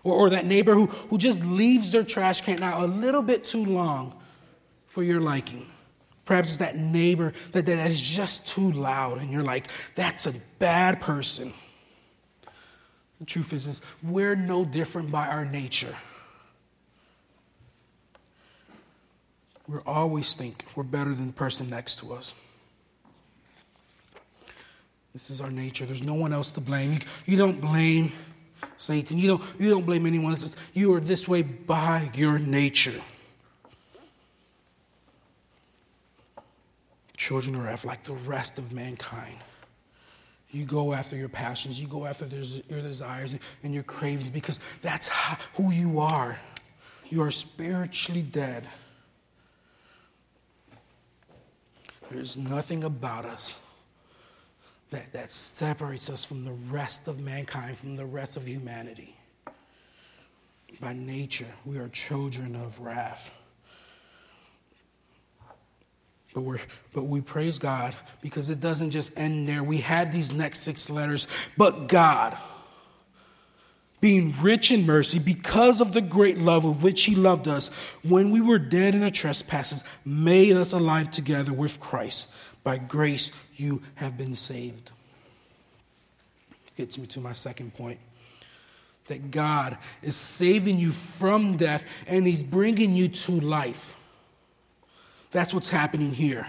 Or, 0.04 0.14
or 0.14 0.30
that 0.32 0.46
neighbor 0.46 0.74
who, 0.74 0.88
who 0.88 1.18
just 1.18 1.44
leaves 1.44 1.92
their 1.92 2.04
trash 2.04 2.42
can 2.42 2.62
out 2.62 2.84
a 2.84 2.88
little 2.88 3.22
bit 3.22 3.46
too 3.46 3.64
long 3.64 4.14
for 4.88 5.04
your 5.04 5.22
liking. 5.22 5.68
Perhaps 6.26 6.50
it's 6.50 6.58
that 6.58 6.78
neighbor 6.78 7.34
that, 7.52 7.66
that 7.66 7.92
is 7.92 8.00
just 8.00 8.48
too 8.48 8.72
loud, 8.72 9.20
and 9.20 9.32
you're 9.32 9.44
like, 9.44 9.68
that's 9.96 10.26
a 10.26 10.34
bad 10.60 11.02
person. 11.02 11.54
The 13.20 13.26
truth 13.26 13.54
is, 13.54 13.68
is 13.68 13.82
we're 14.02 14.36
no 14.36 14.66
different 14.66 15.12
by 15.12 15.28
our 15.28 15.46
nature. 15.46 15.96
we 19.68 19.78
always 19.86 20.36
think 20.36 20.66
we're 20.76 20.84
better 20.84 21.14
than 21.14 21.28
the 21.28 21.34
person 21.34 21.70
next 21.70 22.00
to 22.00 22.14
us. 22.14 22.34
This 25.14 25.30
is 25.30 25.42
our 25.42 25.52
nature. 25.52 25.86
There's 25.86 26.04
no 26.04 26.16
one 26.16 26.34
else 26.34 26.52
to 26.54 26.62
blame. 26.62 27.00
You 27.26 27.38
don't 27.38 27.62
blame 27.62 28.12
Satan. 28.78 29.18
You 29.18 29.28
don't, 29.30 29.44
you 29.60 29.70
don't 29.70 29.86
blame 29.86 30.06
anyone. 30.06 30.36
You 30.74 30.94
are 30.94 31.00
this 31.00 31.28
way 31.28 31.42
by 31.42 32.10
your 32.14 32.40
nature. 32.40 33.02
Children 37.18 37.56
are 37.56 37.80
like 37.84 38.04
the 38.04 38.14
rest 38.14 38.58
of 38.58 38.72
mankind. 38.72 39.38
You 40.52 40.66
go 40.66 40.94
after 40.94 41.16
your 41.16 41.30
passions, 41.30 41.82
you 41.82 41.88
go 41.88 42.06
after 42.06 42.28
your 42.28 42.82
desires 42.82 43.36
and 43.64 43.74
your 43.74 43.84
cravings 43.84 44.30
because 44.30 44.60
that's 44.82 45.08
how, 45.08 45.38
who 45.56 45.72
you 45.72 46.00
are. 46.00 46.38
You 47.10 47.24
are 47.24 47.32
spiritually 47.32 48.22
dead. 48.22 48.68
There's 52.12 52.38
nothing 52.38 52.84
about 52.84 53.26
us 53.26 53.58
that, 54.94 55.12
that 55.14 55.32
separates 55.32 56.10
us 56.10 56.24
from 56.24 56.46
the 56.46 56.54
rest 56.72 57.08
of 57.08 57.20
mankind, 57.20 57.78
from 57.78 57.96
the 57.96 58.06
rest 58.06 58.38
of 58.38 58.48
humanity. 58.48 59.16
By 60.80 60.94
nature, 60.94 61.48
we 61.66 61.78
are 61.78 61.88
children 61.90 62.56
of 62.56 62.80
wrath. 62.80 63.32
But, 66.34 66.42
we're, 66.42 66.58
but 66.94 67.04
we 67.04 67.22
praise 67.22 67.60
God 67.60 67.96
because 68.22 68.50
it 68.50 68.60
doesn't 68.60 68.92
just 68.92 69.18
end 69.18 69.48
there. 69.48 69.64
We 69.64 69.78
have 69.80 70.12
these 70.12 70.32
next 70.32 70.62
six 70.62 70.90
letters. 70.90 71.28
But 71.58 71.88
God 71.88 72.38
being 74.04 74.36
rich 74.42 74.70
in 74.70 74.86
mercy 74.86 75.18
because 75.18 75.80
of 75.80 75.94
the 75.94 76.02
great 76.02 76.38
love 76.38 76.66
with 76.66 76.84
which 76.84 77.04
he 77.04 77.16
loved 77.16 77.48
us 77.48 77.70
when 78.04 78.32
we 78.32 78.42
were 78.42 78.60
dead 78.60 78.96
in 78.96 79.02
our 79.02 79.10
trespasses, 79.10 79.82
made 80.04 80.58
us 80.58 80.74
alive 80.74 81.10
together 81.10 81.54
with 81.54 81.80
Christ. 81.80 82.30
By 82.64 82.78
grace 82.78 83.32
you 83.56 83.82
have 83.96 84.18
been 84.18 84.36
saved. 84.36 84.92
Gets 86.76 86.98
me 86.98 87.06
to 87.08 87.20
my 87.20 87.34
second 87.34 87.74
point 87.76 88.00
that 89.08 89.32
God 89.32 89.78
is 90.02 90.16
saving 90.16 90.80
you 90.80 90.92
from 90.92 91.58
death 91.58 91.86
and 92.08 92.26
he's 92.26 92.42
bringing 92.42 92.96
you 92.96 93.10
to 93.10 93.32
life. 93.34 93.94
That's 95.32 95.54
what's 95.54 95.70
happening 95.70 96.12
here 96.12 96.48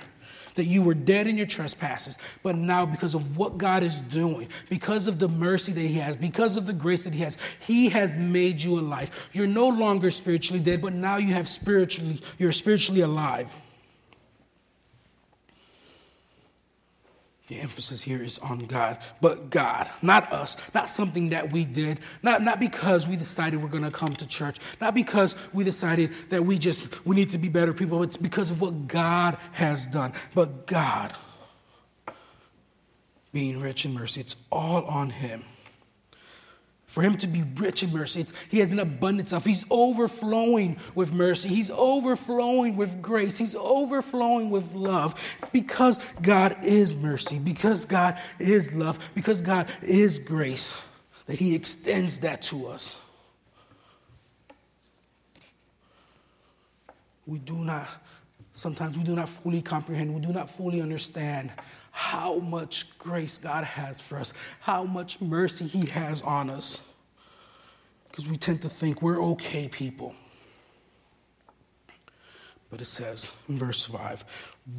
that 0.55 0.65
you 0.65 0.83
were 0.83 0.95
dead 0.95 1.27
in 1.27 1.37
your 1.37 1.47
trespasses, 1.47 2.17
but 2.43 2.57
now 2.57 2.87
because 2.87 3.15
of 3.15 3.37
what 3.37 3.59
God 3.59 3.83
is 3.83 4.01
doing, 4.01 4.49
because 4.69 5.07
of 5.07 5.19
the 5.19 5.29
mercy 5.29 5.73
that 5.73 5.81
He 5.81 5.95
has, 5.95 6.17
because 6.17 6.57
of 6.57 6.67
the 6.67 6.73
grace 6.73 7.05
that 7.05 7.13
He 7.13 7.23
has, 7.23 7.39
He 7.61 7.89
has 7.89 8.17
made 8.17 8.61
you 8.61 8.79
alive. 8.79 9.11
You're 9.33 9.47
no 9.47 9.69
longer 9.69 10.11
spiritually 10.11 10.63
dead, 10.63 10.81
but 10.81 10.93
now 10.93 11.17
you 11.17 11.33
have 11.35 11.49
spiritually, 11.49 12.21
you're 12.39 12.53
spiritually 12.53 13.01
alive. 13.01 13.55
The 17.47 17.61
emphasis 17.61 18.01
here 18.01 18.23
is 18.23 18.39
on 18.39 18.61
God, 18.61 18.99
but 19.21 19.51
God, 19.51 19.91
not 20.01 20.33
us, 20.33 20.57
not 20.75 20.89
something 20.89 21.29
that 21.29 21.53
we 21.53 21.67
did, 21.67 22.01
not, 22.23 22.43
not 22.43 22.59
because 22.59 23.07
we 23.07 23.17
decided 23.17 23.63
we're 23.63 23.69
going 23.69 23.85
to 23.85 23.91
come 23.91 24.17
to 24.17 24.27
church, 24.27 24.57
not 24.81 24.95
because 24.95 25.37
we 25.53 25.63
decided 25.63 26.11
that 26.31 26.47
we 26.47 26.59
just 26.59 26.89
we 27.05 27.15
need 27.15 27.29
to 27.31 27.39
be 27.39 27.51
better 27.51 27.75
people. 27.75 28.03
It's 28.03 28.17
because 28.17 28.51
of 28.51 28.63
what 28.63 28.89
God 28.89 29.37
has 29.53 29.87
done. 29.87 30.15
But 30.35 30.67
God, 30.67 31.13
being 33.31 33.61
rich 33.61 33.85
in 33.85 33.93
mercy, 33.93 34.23
it's 34.23 34.37
all 34.51 34.87
on 34.87 35.11
Him. 35.11 35.45
For 36.95 37.03
him 37.03 37.17
to 37.17 37.27
be 37.27 37.43
rich 37.57 37.83
in 37.83 37.93
mercy, 37.93 38.25
he 38.49 38.61
has 38.61 38.71
an 38.71 38.79
abundance 38.79 39.33
of. 39.33 39.45
He's 39.45 39.67
overflowing 39.69 40.77
with 40.95 41.13
mercy. 41.13 41.49
He's 41.49 41.69
overflowing 41.73 42.77
with 42.77 43.03
grace. 43.03 43.37
He's 43.37 43.57
overflowing 43.57 44.49
with 44.49 44.75
love. 44.75 45.15
It's 45.41 45.49
because 45.49 45.99
God 46.23 46.57
is 46.65 46.95
mercy, 46.95 47.41
because 47.41 47.85
God 47.85 48.17
is 48.39 48.73
love, 48.75 49.01
because 49.13 49.41
God 49.41 49.67
is 49.83 50.21
grace, 50.21 50.81
that 51.27 51.37
he 51.37 51.57
extends 51.57 52.21
that 52.21 52.43
to 52.43 52.69
us. 52.69 53.01
We 57.27 57.41
do 57.41 57.57
not, 57.57 57.89
sometimes 58.55 58.97
we 58.97 59.03
do 59.03 59.17
not 59.17 59.29
fully 59.29 59.63
comprehend, 59.63 60.15
we 60.15 60.21
do 60.21 60.33
not 60.33 60.49
fully 60.49 60.81
understand 60.81 61.51
how 61.97 62.41
much 62.41 62.99
grace 62.99 63.39
God 63.39 63.63
has 63.63 64.01
for 64.01 64.19
us, 64.19 64.33
how 64.59 64.83
much 64.83 65.21
mercy 65.21 65.65
He 65.65 65.87
has 65.87 66.23
on 66.23 66.51
us. 66.51 66.81
Because 68.11 68.29
we 68.29 68.37
tend 68.37 68.63
to 68.63 68.69
think 68.69 69.01
we're 69.01 69.23
okay 69.23 69.69
people. 69.69 70.13
But 72.69 72.81
it 72.81 72.87
says 72.87 73.31
in 73.49 73.57
verse 73.57 73.87
5 73.87 74.25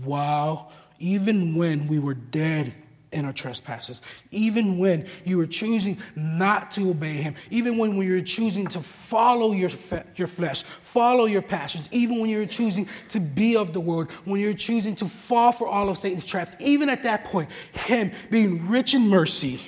while 0.04 0.74
even 1.00 1.56
when 1.56 1.88
we 1.88 2.00
were 2.00 2.16
dead 2.16 2.74
in 3.12 3.26
our 3.26 3.34
trespasses. 3.34 4.02
Even 4.32 4.78
when 4.78 5.08
you 5.24 5.38
were 5.38 5.46
choosing 5.46 5.98
not 6.16 6.72
to 6.72 6.90
obey 6.90 7.14
Him, 7.14 7.36
even 7.50 7.78
when 7.78 8.00
you 8.02 8.14
were 8.14 8.22
choosing 8.22 8.68
to 8.68 8.82
follow 8.82 9.52
your, 9.52 9.70
fe- 9.70 10.04
your 10.16 10.28
flesh, 10.28 10.64
follow 10.64 11.26
your 11.26 11.42
passions, 11.42 11.88
even 11.92 12.20
when 12.20 12.30
you 12.30 12.40
were 12.40 12.46
choosing 12.46 12.88
to 13.10 13.20
be 13.20 13.56
of 13.56 13.74
the 13.74 13.80
world, 13.80 14.12
when 14.26 14.40
you 14.40 14.48
were 14.48 14.54
choosing 14.54 14.96
to 14.96 15.08
fall 15.08 15.52
for 15.52 15.68
all 15.68 15.90
of 15.90 15.98
Satan's 15.98 16.26
traps, 16.26 16.56
even 16.60 16.90
at 16.90 17.04
that 17.04 17.26
point, 17.26 17.50
Him 17.74 18.12
being 18.30 18.68
rich 18.68 18.94
in 18.94 19.08
mercy 19.08 19.62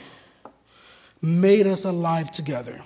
made 1.21 1.67
us 1.67 1.85
alive 1.85 2.31
together. 2.31 2.81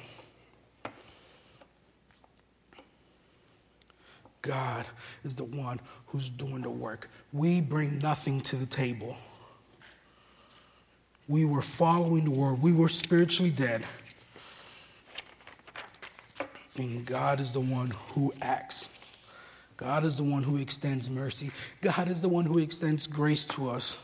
God 4.41 4.85
is 5.23 5.35
the 5.35 5.43
one 5.43 5.79
who's 6.07 6.29
doing 6.29 6.61
the 6.61 6.69
work. 6.69 7.09
We 7.31 7.61
bring 7.61 7.99
nothing 7.99 8.41
to 8.41 8.55
the 8.55 8.65
table. 8.65 9.15
We 11.31 11.45
were 11.45 11.61
following 11.61 12.25
the 12.25 12.31
world, 12.31 12.61
We 12.61 12.73
were 12.73 12.89
spiritually 12.89 13.51
dead. 13.51 13.85
And 16.75 17.05
God 17.05 17.39
is 17.39 17.53
the 17.53 17.61
one 17.61 17.91
who 18.09 18.33
acts. 18.41 18.89
God 19.77 20.03
is 20.03 20.17
the 20.17 20.23
one 20.23 20.43
who 20.43 20.57
extends 20.57 21.09
mercy. 21.09 21.51
God 21.79 22.09
is 22.09 22.19
the 22.19 22.27
one 22.27 22.45
who 22.45 22.59
extends 22.59 23.07
grace 23.07 23.45
to 23.45 23.69
us. 23.69 23.97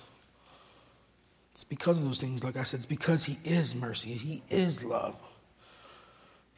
It's 1.53 1.65
because 1.65 1.97
of 1.97 2.05
those 2.05 2.17
things, 2.17 2.45
like 2.45 2.55
I 2.55 2.63
said, 2.63 2.79
it's 2.79 2.85
because 2.85 3.25
He 3.25 3.37
is 3.43 3.75
mercy, 3.75 4.13
He 4.13 4.41
is 4.49 4.81
love. 4.81 5.15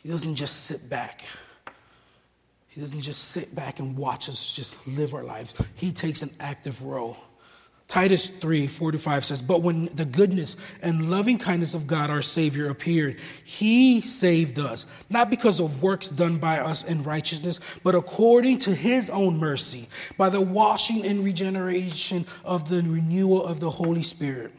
He 0.04 0.10
doesn't 0.10 0.36
just 0.36 0.66
sit 0.66 0.88
back. 0.88 1.24
He 2.68 2.80
doesn't 2.80 3.02
just 3.02 3.30
sit 3.30 3.56
back 3.56 3.80
and 3.80 3.98
watch 3.98 4.30
us 4.30 4.54
just 4.54 4.78
live 4.88 5.16
our 5.16 5.24
lives. 5.24 5.56
He 5.74 5.92
takes 5.92 6.22
an 6.22 6.30
active 6.40 6.84
role. 6.84 7.18
Titus 7.90 8.30
3 8.30 8.68
45 8.68 9.26
says, 9.26 9.42
But 9.42 9.64
when 9.64 9.86
the 9.96 10.06
goodness 10.06 10.58
and 10.84 11.10
loving 11.10 11.40
kindness 11.40 11.74
of 11.74 11.88
God 11.88 12.12
our 12.12 12.22
Savior 12.22 12.70
appeared, 12.70 13.18
He 13.44 14.00
saved 14.00 14.60
us, 14.60 14.86
not 15.10 15.32
because 15.32 15.60
of 15.60 15.82
works 15.82 16.08
done 16.10 16.38
by 16.38 16.60
us 16.60 16.84
in 16.84 17.02
righteousness, 17.02 17.60
but 17.84 17.96
according 17.96 18.60
to 18.60 18.76
His 18.76 19.10
own 19.10 19.40
mercy, 19.40 19.90
by 20.18 20.30
the 20.30 20.40
washing 20.40 21.04
and 21.04 21.26
regeneration 21.26 22.28
of 22.46 22.70
the 22.70 22.84
renewal 22.84 23.44
of 23.44 23.60
the 23.60 23.72
Holy 23.72 24.04
Spirit. 24.04 24.52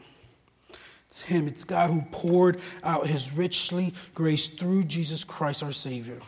It's 1.07 1.21
Him, 1.21 1.47
it's 1.47 1.63
God 1.63 1.89
who 1.89 2.01
poured 2.11 2.59
out 2.83 3.07
His 3.07 3.31
richly 3.31 3.93
grace 4.13 4.47
through 4.47 4.83
Jesus 4.83 5.23
Christ 5.23 5.63
our 5.63 5.71
Savior 5.71 6.19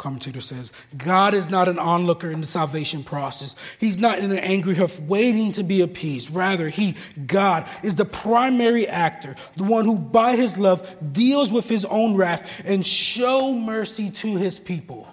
commentator 0.00 0.40
says 0.40 0.72
God 0.96 1.34
is 1.34 1.50
not 1.50 1.68
an 1.68 1.78
onlooker 1.78 2.30
in 2.30 2.40
the 2.40 2.46
salvation 2.46 3.04
process. 3.04 3.54
He's 3.78 3.98
not 3.98 4.18
in 4.18 4.32
an 4.32 4.38
angry 4.38 4.74
huff 4.74 4.98
waiting 5.00 5.52
to 5.52 5.62
be 5.62 5.82
appeased. 5.82 6.34
Rather, 6.34 6.70
He, 6.70 6.96
God, 7.26 7.66
is 7.82 7.94
the 7.94 8.06
primary 8.06 8.88
actor, 8.88 9.36
the 9.56 9.64
one 9.64 9.84
who 9.84 9.98
by 9.98 10.36
His 10.36 10.56
love 10.56 10.88
deals 11.12 11.52
with 11.52 11.68
His 11.68 11.84
own 11.84 12.16
wrath 12.16 12.48
and 12.64 12.84
show 12.84 13.54
mercy 13.54 14.10
to 14.10 14.36
His 14.36 14.58
people. 14.58 15.06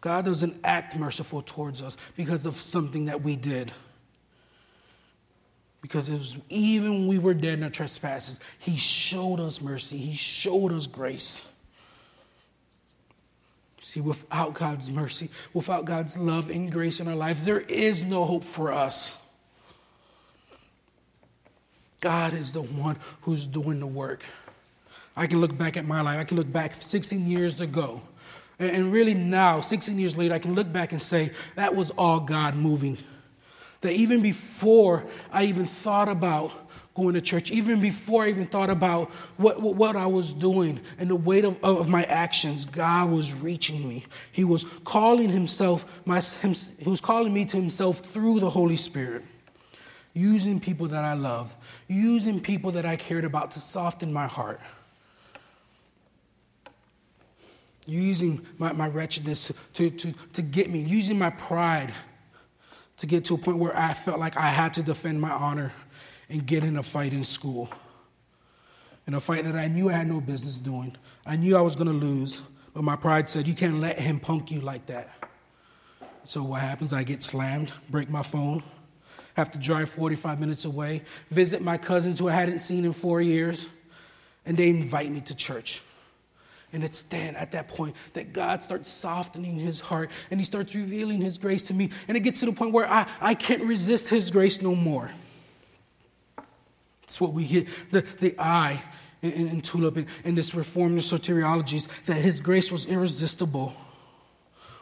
God 0.00 0.24
doesn't 0.24 0.56
act 0.62 0.96
merciful 0.96 1.42
towards 1.42 1.82
us 1.82 1.96
because 2.16 2.46
of 2.46 2.54
something 2.54 3.06
that 3.06 3.22
we 3.22 3.34
did. 3.34 3.72
Because 5.82 6.08
it 6.08 6.14
was 6.14 6.38
even 6.48 6.92
when 6.92 7.08
we 7.08 7.18
were 7.18 7.34
dead 7.34 7.54
in 7.58 7.64
our 7.64 7.70
trespasses, 7.70 8.38
He 8.60 8.76
showed 8.76 9.40
us 9.40 9.60
mercy, 9.60 9.96
He 9.98 10.14
showed 10.14 10.72
us 10.72 10.86
grace. 10.86 11.44
See, 13.88 14.02
without 14.02 14.52
God's 14.52 14.90
mercy, 14.90 15.30
without 15.54 15.86
God's 15.86 16.18
love 16.18 16.50
and 16.50 16.70
grace 16.70 17.00
in 17.00 17.08
our 17.08 17.14
life, 17.14 17.42
there 17.46 17.60
is 17.60 18.04
no 18.04 18.26
hope 18.26 18.44
for 18.44 18.70
us. 18.70 19.16
God 22.02 22.34
is 22.34 22.52
the 22.52 22.60
one 22.60 22.98
who's 23.22 23.46
doing 23.46 23.80
the 23.80 23.86
work. 23.86 24.22
I 25.16 25.26
can 25.26 25.40
look 25.40 25.56
back 25.56 25.78
at 25.78 25.86
my 25.86 26.02
life. 26.02 26.20
I 26.20 26.24
can 26.24 26.36
look 26.36 26.52
back 26.52 26.82
16 26.82 27.26
years 27.30 27.62
ago. 27.62 28.02
And 28.58 28.92
really 28.92 29.14
now, 29.14 29.62
16 29.62 29.98
years 29.98 30.18
later, 30.18 30.34
I 30.34 30.38
can 30.38 30.52
look 30.52 30.70
back 30.70 30.92
and 30.92 31.00
say 31.00 31.32
that 31.54 31.74
was 31.74 31.90
all 31.92 32.20
God 32.20 32.56
moving. 32.56 32.98
That 33.80 33.92
even 33.92 34.20
before 34.20 35.06
I 35.32 35.44
even 35.44 35.64
thought 35.64 36.10
about 36.10 36.52
going 36.98 37.14
to 37.14 37.20
church, 37.20 37.50
even 37.50 37.80
before 37.80 38.24
I 38.24 38.28
even 38.28 38.46
thought 38.46 38.70
about 38.70 39.10
what, 39.36 39.62
what, 39.62 39.96
I 39.96 40.06
was 40.06 40.32
doing 40.32 40.80
and 40.98 41.08
the 41.08 41.16
weight 41.16 41.44
of, 41.44 41.62
of 41.64 41.88
my 41.88 42.04
actions, 42.04 42.64
God 42.64 43.10
was 43.10 43.32
reaching 43.32 43.88
me. 43.88 44.04
He 44.32 44.44
was 44.44 44.64
calling 44.84 45.30
himself, 45.30 45.86
my, 46.04 46.20
him, 46.20 46.54
he 46.78 46.88
was 46.88 47.00
calling 47.00 47.32
me 47.32 47.44
to 47.46 47.56
himself 47.56 48.00
through 48.00 48.40
the 48.40 48.50
Holy 48.50 48.76
Spirit 48.76 49.24
using 50.12 50.58
people 50.58 50.88
that 50.88 51.04
I 51.04 51.14
love, 51.14 51.54
using 51.86 52.40
people 52.40 52.72
that 52.72 52.84
I 52.84 52.96
cared 52.96 53.24
about 53.24 53.52
to 53.52 53.60
soften 53.60 54.12
my 54.12 54.26
heart, 54.26 54.60
using 57.86 58.44
my, 58.58 58.72
my 58.72 58.88
wretchedness 58.88 59.52
to, 59.74 59.90
to, 59.90 60.12
to 60.32 60.42
get 60.42 60.70
me, 60.70 60.80
using 60.80 61.18
my 61.18 61.30
pride 61.30 61.94
to 62.98 63.06
get 63.06 63.24
to 63.26 63.34
a 63.34 63.38
point 63.38 63.58
where 63.58 63.76
I 63.76 63.94
felt 63.94 64.18
like 64.18 64.36
I 64.36 64.48
had 64.48 64.74
to 64.74 64.82
defend 64.82 65.20
my 65.20 65.30
honor 65.30 65.72
and 66.28 66.46
get 66.46 66.64
in 66.64 66.76
a 66.76 66.82
fight 66.82 67.12
in 67.12 67.24
school. 67.24 67.68
In 69.06 69.14
a 69.14 69.20
fight 69.20 69.44
that 69.44 69.56
I 69.56 69.68
knew 69.68 69.88
I 69.88 69.92
had 69.92 70.08
no 70.08 70.20
business 70.20 70.58
doing. 70.58 70.96
I 71.24 71.36
knew 71.36 71.56
I 71.56 71.62
was 71.62 71.76
going 71.76 71.86
to 71.88 72.06
lose, 72.06 72.42
but 72.74 72.84
my 72.84 72.96
pride 72.96 73.28
said, 73.28 73.46
You 73.46 73.54
can't 73.54 73.80
let 73.80 73.98
him 73.98 74.20
punk 74.20 74.50
you 74.50 74.60
like 74.60 74.86
that. 74.86 75.08
So 76.24 76.42
what 76.42 76.60
happens? 76.60 76.92
I 76.92 77.04
get 77.04 77.22
slammed, 77.22 77.72
break 77.88 78.10
my 78.10 78.22
phone, 78.22 78.62
have 79.34 79.50
to 79.52 79.58
drive 79.58 79.88
45 79.88 80.38
minutes 80.38 80.66
away, 80.66 81.02
visit 81.30 81.62
my 81.62 81.78
cousins 81.78 82.18
who 82.18 82.28
I 82.28 82.32
hadn't 82.32 82.58
seen 82.58 82.84
in 82.84 82.92
four 82.92 83.22
years, 83.22 83.68
and 84.44 84.54
they 84.56 84.68
invite 84.68 85.10
me 85.10 85.22
to 85.22 85.34
church. 85.34 85.80
And 86.72 86.84
it's 86.84 87.02
then 87.02 87.34
at 87.34 87.52
that 87.52 87.68
point 87.68 87.96
that 88.12 88.34
God 88.34 88.62
starts 88.62 88.90
softening 88.90 89.58
his 89.58 89.80
heart 89.80 90.10
and 90.30 90.38
he 90.38 90.44
starts 90.44 90.74
revealing 90.74 91.22
his 91.22 91.38
grace 91.38 91.62
to 91.64 91.74
me. 91.74 91.88
And 92.08 92.16
it 92.16 92.20
gets 92.20 92.40
to 92.40 92.46
the 92.46 92.52
point 92.52 92.72
where 92.72 92.86
I, 92.86 93.08
I 93.20 93.34
can't 93.34 93.62
resist 93.62 94.10
his 94.10 94.30
grace 94.30 94.60
no 94.60 94.74
more. 94.74 95.10
It's 97.08 97.22
what 97.22 97.32
we 97.32 97.46
get 97.46 97.68
the, 97.90 98.02
the 98.20 98.34
eye 98.38 98.82
in, 99.22 99.32
in, 99.32 99.48
in 99.48 99.60
Tulip 99.62 99.96
and, 99.96 100.06
and 100.24 100.36
this 100.36 100.54
reformed 100.54 100.98
soteriologies 100.98 101.88
that 102.04 102.16
his 102.16 102.38
grace 102.38 102.70
was 102.70 102.84
irresistible 102.84 103.74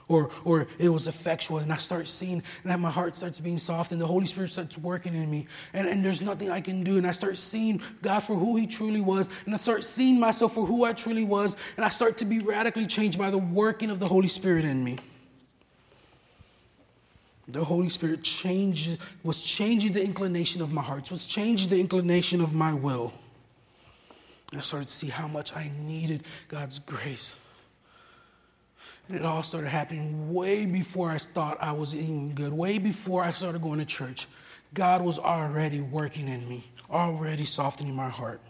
or, 0.08 0.30
or 0.44 0.66
it 0.80 0.88
was 0.88 1.06
effectual. 1.06 1.58
And 1.58 1.72
I 1.72 1.76
start 1.76 2.08
seeing, 2.08 2.42
and 2.64 2.82
my 2.82 2.90
heart 2.90 3.16
starts 3.16 3.38
being 3.38 3.58
soft, 3.58 3.92
and 3.92 4.00
the 4.00 4.08
Holy 4.08 4.26
Spirit 4.26 4.50
starts 4.50 4.76
working 4.76 5.14
in 5.14 5.30
me. 5.30 5.46
And, 5.72 5.86
and 5.86 6.04
there's 6.04 6.20
nothing 6.20 6.50
I 6.50 6.60
can 6.60 6.82
do. 6.82 6.98
And 6.98 7.06
I 7.06 7.12
start 7.12 7.38
seeing 7.38 7.80
God 8.02 8.20
for 8.20 8.34
who 8.34 8.56
He 8.56 8.66
truly 8.66 9.00
was. 9.00 9.28
And 9.44 9.54
I 9.54 9.56
start 9.56 9.84
seeing 9.84 10.18
myself 10.18 10.54
for 10.54 10.66
who 10.66 10.84
I 10.84 10.94
truly 10.94 11.24
was. 11.24 11.56
And 11.76 11.84
I 11.84 11.90
start 11.90 12.18
to 12.18 12.24
be 12.24 12.40
radically 12.40 12.86
changed 12.86 13.18
by 13.18 13.30
the 13.30 13.38
working 13.38 13.90
of 13.90 14.00
the 14.00 14.08
Holy 14.08 14.28
Spirit 14.28 14.64
in 14.64 14.82
me. 14.82 14.98
The 17.48 17.62
Holy 17.62 17.88
Spirit 17.88 18.20
was 19.22 19.40
changing 19.40 19.92
the 19.92 20.02
inclination 20.02 20.62
of 20.62 20.72
my 20.72 20.82
heart, 20.82 21.10
was 21.10 21.26
changing 21.26 21.70
the 21.70 21.78
inclination 21.78 22.40
of 22.40 22.54
my 22.54 22.72
will. 22.72 23.12
And 24.50 24.60
I 24.60 24.62
started 24.62 24.88
to 24.88 24.94
see 24.94 25.08
how 25.08 25.28
much 25.28 25.54
I 25.54 25.70
needed 25.86 26.24
God's 26.48 26.78
grace. 26.80 27.36
And 29.08 29.16
it 29.16 29.24
all 29.24 29.44
started 29.44 29.68
happening 29.68 30.32
way 30.32 30.66
before 30.66 31.10
I 31.10 31.18
thought 31.18 31.58
I 31.60 31.72
was 31.72 31.94
even 31.94 32.34
good, 32.34 32.52
way 32.52 32.78
before 32.78 33.22
I 33.22 33.30
started 33.30 33.62
going 33.62 33.78
to 33.78 33.84
church. 33.84 34.26
God 34.74 35.02
was 35.02 35.18
already 35.18 35.80
working 35.80 36.26
in 36.26 36.48
me, 36.48 36.64
already 36.90 37.44
softening 37.44 37.94
my 37.94 38.08
heart. 38.08 38.40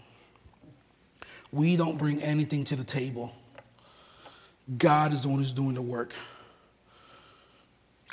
We 1.52 1.76
don't 1.76 1.98
bring 1.98 2.22
anything 2.22 2.64
to 2.64 2.76
the 2.76 2.84
table. 2.84 3.32
God 4.78 5.12
is 5.12 5.22
the 5.22 5.28
one 5.28 5.38
who's 5.38 5.52
doing 5.52 5.74
the 5.74 5.82
work. 5.82 6.12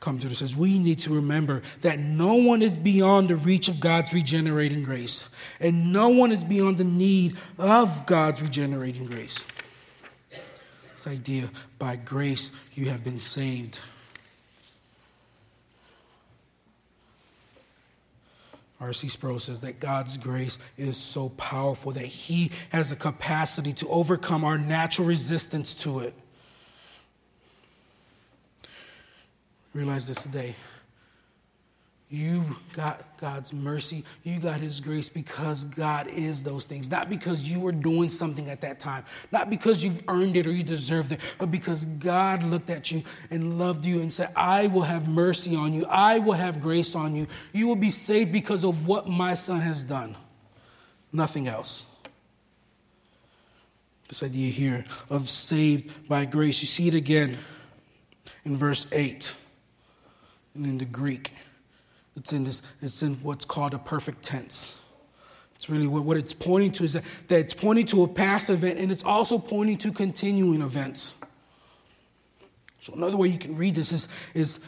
Come 0.04 0.20
to 0.20 0.28
this 0.28 0.40
says 0.40 0.54
we 0.54 0.80
need 0.80 1.00
to 1.00 1.14
remember 1.14 1.62
that 1.80 1.98
no 1.98 2.34
one 2.34 2.62
is 2.62 2.76
beyond 2.76 3.30
the 3.30 3.38
reach 3.38 3.70
of 3.70 3.80
God's 3.80 4.12
regenerating 4.12 4.84
grace, 4.84 5.30
and 5.62 5.94
no 5.94 6.10
one 6.10 6.34
is 6.34 6.44
beyond 6.44 6.78
the 6.78 6.84
need 6.84 7.38
of 7.58 8.06
God's 8.06 8.42
regenerating 8.42 9.06
grace. 9.06 9.46
This 10.94 11.08
idea 11.08 11.50
by 11.80 11.96
grace 11.96 12.52
you 12.76 12.90
have 12.90 13.06
been 13.06 13.18
saved. 13.18 13.80
R.C. 18.82 19.08
Sproul 19.08 19.40
says 19.40 19.62
that 19.62 19.80
God's 19.80 20.18
grace 20.18 20.60
is 20.78 20.98
so 20.98 21.30
powerful 21.30 21.94
that 21.94 22.06
He 22.06 22.52
has 22.72 22.92
a 22.92 22.98
capacity 22.98 23.72
to 23.72 23.88
overcome 23.88 24.44
our 24.44 24.58
natural 24.58 25.08
resistance 25.08 25.74
to 25.76 26.00
it. 26.00 26.14
Realize 29.74 30.08
this 30.08 30.24
today. 30.24 30.56
You 32.14 32.46
got 32.74 33.18
God's 33.18 33.54
mercy. 33.54 34.06
You 34.22 34.40
got 34.40 34.60
His 34.60 34.80
grace 34.80 35.10
because 35.10 35.64
God 35.64 36.08
is 36.10 36.44
those 36.44 36.64
things. 36.64 36.88
Not 36.92 37.10
because 37.10 37.50
you 37.50 37.60
were 37.60 37.72
doing 37.72 38.08
something 38.08 38.52
at 38.52 38.62
that 38.62 38.80
time. 38.80 39.04
Not 39.32 39.50
because 39.50 39.84
you've 39.84 40.04
earned 40.08 40.38
it 40.38 40.46
or 40.46 40.52
you 40.52 40.62
deserved 40.62 41.12
it. 41.12 41.22
But 41.40 41.50
because 41.50 41.86
God 41.86 42.44
looked 42.44 42.70
at 42.70 42.92
you 42.92 43.02
and 43.32 43.58
loved 43.58 43.84
you 43.84 44.02
and 44.02 44.14
said, 44.14 44.32
I 44.36 44.68
will 44.68 44.84
have 44.84 45.08
mercy 45.08 45.56
on 45.56 45.74
you. 45.74 45.88
I 45.88 46.20
will 46.20 46.34
have 46.34 46.62
grace 46.62 46.94
on 46.94 47.16
you. 47.16 47.26
You 47.52 47.68
will 47.68 47.76
be 47.76 47.90
saved 47.90 48.32
because 48.32 48.64
of 48.64 48.88
what 48.88 49.10
my 49.10 49.34
Son 49.34 49.60
has 49.62 49.84
done. 49.84 50.16
Nothing 51.12 51.48
else. 51.48 51.88
This 54.08 54.22
idea 54.22 54.52
here 54.52 54.86
of 55.10 55.32
saved 55.32 56.08
by 56.08 56.26
grace. 56.26 56.62
You 56.62 56.68
see 56.68 56.88
it 56.90 56.94
again 56.94 57.40
in 58.46 58.56
verse 58.56 58.86
8 58.92 59.36
and 60.56 60.66
in 60.66 60.78
the 60.78 60.86
Greek. 60.86 61.34
It's 62.16 62.34
in 62.34 62.44
this, 62.44 62.62
it's 62.82 63.02
in 63.02 63.16
what's 63.16 63.46
called 63.46 63.74
a 63.74 63.80
perfect 63.80 64.24
tense. 64.24 64.78
It's 65.56 65.70
really 65.70 65.88
what, 65.88 66.04
what 66.04 66.18
it's 66.18 66.34
pointing 66.34 66.72
to 66.74 66.84
is 66.84 66.94
that, 66.94 67.04
that 67.30 67.40
it's 67.40 67.54
pointing 67.54 67.86
to 67.88 68.04
a 68.04 68.08
past 68.08 68.50
event 68.50 68.80
and 68.80 68.92
it's 68.92 69.04
also 69.04 69.38
pointing 69.38 69.78
to 69.80 69.92
continuing 69.92 70.62
events. 70.62 71.16
So 72.82 72.94
another 72.94 73.18
way 73.18 73.30
you 73.30 73.40
can 73.40 73.56
read 73.56 73.76
this 73.76 73.92
is, 73.92 74.08
is 74.34 74.60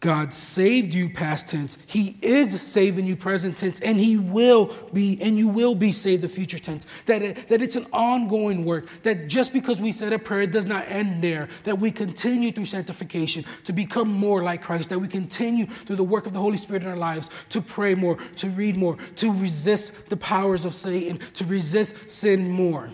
God 0.00 0.32
saved 0.32 0.94
you 0.94 1.10
past 1.10 1.50
tense. 1.50 1.76
He 1.86 2.16
is 2.22 2.58
saving 2.62 3.06
you 3.06 3.16
present 3.16 3.58
tense, 3.58 3.80
and 3.80 3.98
He 3.98 4.16
will 4.16 4.74
be, 4.94 5.20
and 5.20 5.36
you 5.36 5.46
will 5.46 5.74
be 5.74 5.92
saved 5.92 6.22
the 6.22 6.28
future 6.28 6.58
tense. 6.58 6.86
That, 7.04 7.20
it, 7.20 7.48
that 7.50 7.60
it's 7.60 7.76
an 7.76 7.86
ongoing 7.92 8.64
work. 8.64 8.88
That 9.02 9.28
just 9.28 9.52
because 9.52 9.80
we 9.80 9.92
said 9.92 10.14
a 10.14 10.18
prayer 10.18 10.40
it 10.42 10.52
does 10.52 10.64
not 10.64 10.88
end 10.88 11.22
there. 11.22 11.50
That 11.64 11.78
we 11.78 11.90
continue 11.90 12.50
through 12.50 12.64
sanctification 12.64 13.44
to 13.64 13.74
become 13.74 14.08
more 14.08 14.42
like 14.42 14.62
Christ. 14.62 14.88
That 14.88 14.98
we 14.98 15.06
continue 15.06 15.66
through 15.66 15.96
the 15.96 16.04
work 16.04 16.26
of 16.26 16.32
the 16.32 16.40
Holy 16.40 16.56
Spirit 16.56 16.82
in 16.82 16.88
our 16.88 16.96
lives 16.96 17.28
to 17.50 17.60
pray 17.60 17.94
more, 17.94 18.16
to 18.36 18.48
read 18.48 18.78
more, 18.78 18.96
to 19.16 19.30
resist 19.30 20.08
the 20.08 20.16
powers 20.16 20.64
of 20.64 20.74
Satan, 20.74 21.20
to 21.34 21.44
resist 21.44 21.94
sin 22.10 22.50
more. 22.50 22.90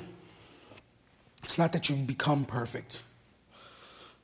It's 1.44 1.56
not 1.56 1.72
that 1.72 1.88
you 1.88 1.94
become 1.94 2.44
perfect. 2.44 3.04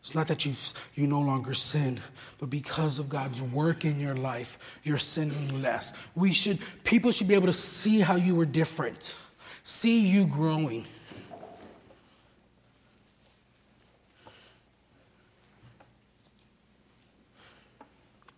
It's 0.03 0.17
not 0.17 0.27
that 0.27 0.45
you 0.45 0.53
you 0.97 1.07
no 1.07 1.21
longer 1.21 1.55
sin, 1.55 2.01
but 2.39 2.51
because 2.51 2.99
of 2.99 3.09
God's 3.09 3.41
work 3.41 3.85
in 3.85 4.01
your 4.01 4.17
life, 4.17 4.59
you're 4.83 4.99
sinning 4.99 5.63
less. 5.63 5.93
We 6.17 6.33
should 6.33 6.59
people 6.83 7.13
should 7.13 7.29
be 7.29 7.35
able 7.35 7.47
to 7.47 7.53
see 7.53 8.01
how 8.01 8.17
you 8.17 8.35
were 8.35 8.45
different, 8.45 9.15
see 9.63 10.01
you 10.01 10.27
growing. 10.27 10.87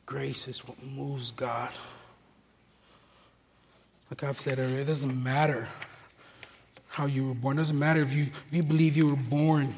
Grace 0.05 0.47
is 0.49 0.69
what 0.69 0.81
moves 0.83 1.31
God. 1.31 1.71
Like 4.11 4.23
I've 4.23 4.39
said 4.39 4.59
earlier, 4.59 4.81
it 4.81 4.85
doesn't 4.85 5.25
matter 5.25 5.67
how 6.89 7.07
you 7.07 7.29
were 7.29 7.35
born. 7.35 7.57
It 7.57 7.63
doesn't 7.63 7.79
matter 7.79 8.01
if 8.01 8.13
you, 8.13 8.25
if 8.25 8.53
you 8.53 8.63
believe 8.63 8.99
you 8.99 9.09
were 9.09 9.17
born 9.17 9.75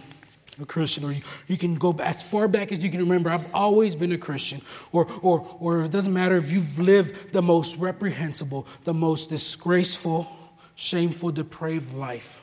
a 0.60 0.66
Christian, 0.66 1.04
or 1.04 1.12
you, 1.12 1.22
you 1.48 1.56
can 1.56 1.74
go 1.74 1.94
as 2.02 2.22
far 2.22 2.48
back 2.48 2.72
as 2.72 2.82
you 2.82 2.90
can 2.90 3.00
remember, 3.00 3.30
I've 3.30 3.54
always 3.54 3.94
been 3.94 4.12
a 4.12 4.18
Christian. 4.18 4.62
Or, 4.92 5.06
or, 5.22 5.56
or 5.60 5.82
it 5.82 5.90
doesn't 5.90 6.12
matter 6.12 6.36
if 6.36 6.50
you've 6.50 6.78
lived 6.78 7.32
the 7.32 7.42
most 7.42 7.76
reprehensible, 7.76 8.66
the 8.84 8.94
most 8.94 9.28
disgraceful, 9.28 10.28
shameful, 10.74 11.30
depraved 11.30 11.94
life. 11.94 12.42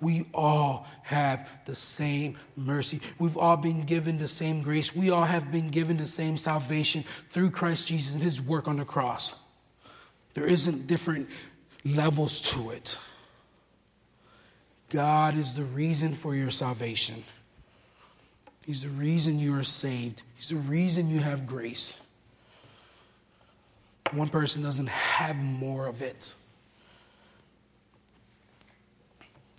We 0.00 0.26
all 0.34 0.86
have 1.04 1.48
the 1.64 1.76
same 1.76 2.36
mercy. 2.56 3.00
We've 3.20 3.38
all 3.38 3.56
been 3.56 3.82
given 3.82 4.18
the 4.18 4.26
same 4.26 4.60
grace. 4.60 4.94
We 4.96 5.10
all 5.10 5.24
have 5.24 5.52
been 5.52 5.68
given 5.68 5.96
the 5.96 6.08
same 6.08 6.36
salvation 6.36 7.04
through 7.30 7.50
Christ 7.50 7.86
Jesus 7.86 8.14
and 8.14 8.22
his 8.22 8.40
work 8.40 8.66
on 8.66 8.78
the 8.78 8.84
cross. 8.84 9.34
There 10.34 10.46
isn't 10.46 10.88
different 10.88 11.28
levels 11.84 12.40
to 12.40 12.70
it. 12.70 12.98
God 14.92 15.36
is 15.36 15.54
the 15.54 15.64
reason 15.64 16.14
for 16.14 16.34
your 16.34 16.50
salvation. 16.50 17.24
He's 18.66 18.82
the 18.82 18.90
reason 18.90 19.38
you 19.38 19.58
are 19.58 19.62
saved. 19.62 20.22
He's 20.36 20.50
the 20.50 20.56
reason 20.56 21.08
you 21.08 21.20
have 21.20 21.46
grace. 21.46 21.96
One 24.12 24.28
person 24.28 24.62
doesn't 24.62 24.90
have 24.90 25.36
more 25.36 25.86
of 25.86 26.02
it. 26.02 26.34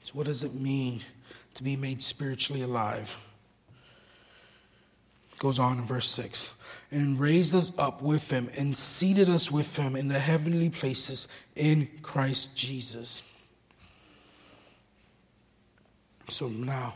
So, 0.03 0.11
what 0.13 0.27
does 0.27 0.43
it 0.43 0.53
mean 0.53 1.01
to 1.55 1.63
be 1.63 1.75
made 1.75 2.03
spiritually 2.03 2.61
alive? 2.61 3.17
It 5.33 5.39
goes 5.39 5.57
on 5.57 5.79
in 5.79 5.83
verse 5.83 6.09
6 6.09 6.51
and 6.91 7.19
raised 7.19 7.55
us 7.55 7.71
up 7.79 8.03
with 8.03 8.29
him 8.29 8.51
and 8.55 8.77
seated 8.77 9.31
us 9.31 9.49
with 9.49 9.75
him 9.75 9.95
in 9.95 10.09
the 10.09 10.19
heavenly 10.19 10.69
places 10.69 11.27
in 11.55 11.89
Christ 12.03 12.55
Jesus. 12.55 13.23
So 16.33 16.47
now, 16.47 16.95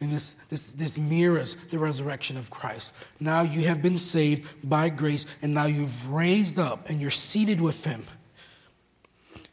and 0.00 0.12
this, 0.12 0.34
this, 0.48 0.72
this 0.72 0.96
mirrors 0.96 1.56
the 1.70 1.78
resurrection 1.78 2.36
of 2.36 2.50
Christ. 2.50 2.92
Now 3.18 3.42
you 3.42 3.66
have 3.66 3.82
been 3.82 3.98
saved 3.98 4.44
by 4.62 4.88
grace, 4.90 5.26
and 5.42 5.54
now 5.54 5.66
you've 5.66 6.10
raised 6.10 6.58
up 6.58 6.88
and 6.88 7.00
you're 7.00 7.10
seated 7.10 7.60
with 7.60 7.84
Him 7.84 8.04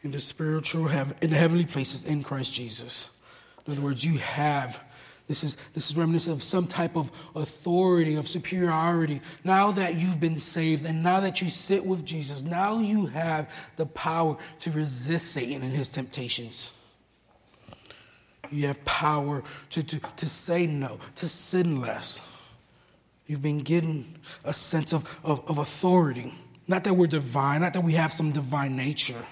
in 0.04 0.12
the 0.12 0.19
spiritual, 0.19 0.88
in 0.88 1.32
the 1.32 1.36
heavenly 1.36 1.65
places 1.65 2.06
in 2.06 2.21
Christ 2.24 2.54
Jesus. 2.54 3.10
In 3.65 3.74
other 3.74 3.82
words, 3.82 4.06
you 4.06 4.19
have. 4.19 4.80
This 5.28 5.43
is, 5.43 5.58
this 5.74 5.89
is 5.89 5.98
reminiscent 5.98 6.36
of 6.36 6.43
some 6.43 6.67
type 6.67 6.95
of 6.95 7.12
authority, 7.36 8.13
of 8.13 8.28
superiority. 8.28 9.21
Now 9.43 9.71
that 9.71 9.95
you've 9.95 10.19
been 10.19 10.38
saved 10.38 10.86
and 10.86 11.02
now 11.02 11.19
that 11.21 11.41
you 11.41 11.50
sit 11.50 11.84
with 11.84 12.06
Jesus, 12.06 12.43
now 12.43 12.78
you 12.78 13.08
have 13.08 13.50
the 13.76 13.88
power 13.88 14.38
to 14.60 14.71
resist 14.71 15.32
Satan 15.32 15.63
and 15.63 15.74
his 15.74 15.89
temptations. 15.89 16.69
You 18.51 18.67
have 18.67 18.84
power 18.86 19.43
to, 19.71 19.84
to, 19.84 19.99
to 20.17 20.25
say 20.25 20.67
no, 20.67 20.99
to 21.15 21.27
sin 21.27 21.81
less. 21.81 22.21
You've 23.27 23.41
been 23.41 23.60
given 23.60 24.19
a 24.43 24.53
sense 24.53 24.93
of, 24.93 25.19
of, 25.23 25.47
of 25.49 25.58
authority. 25.58 26.34
Not 26.67 26.84
that 26.84 26.93
we're 26.93 27.08
divine, 27.08 27.62
not 27.62 27.73
that 27.73 27.84
we 27.84 27.93
have 27.93 28.13
some 28.13 28.31
divine 28.31 28.75
nature, 28.75 29.25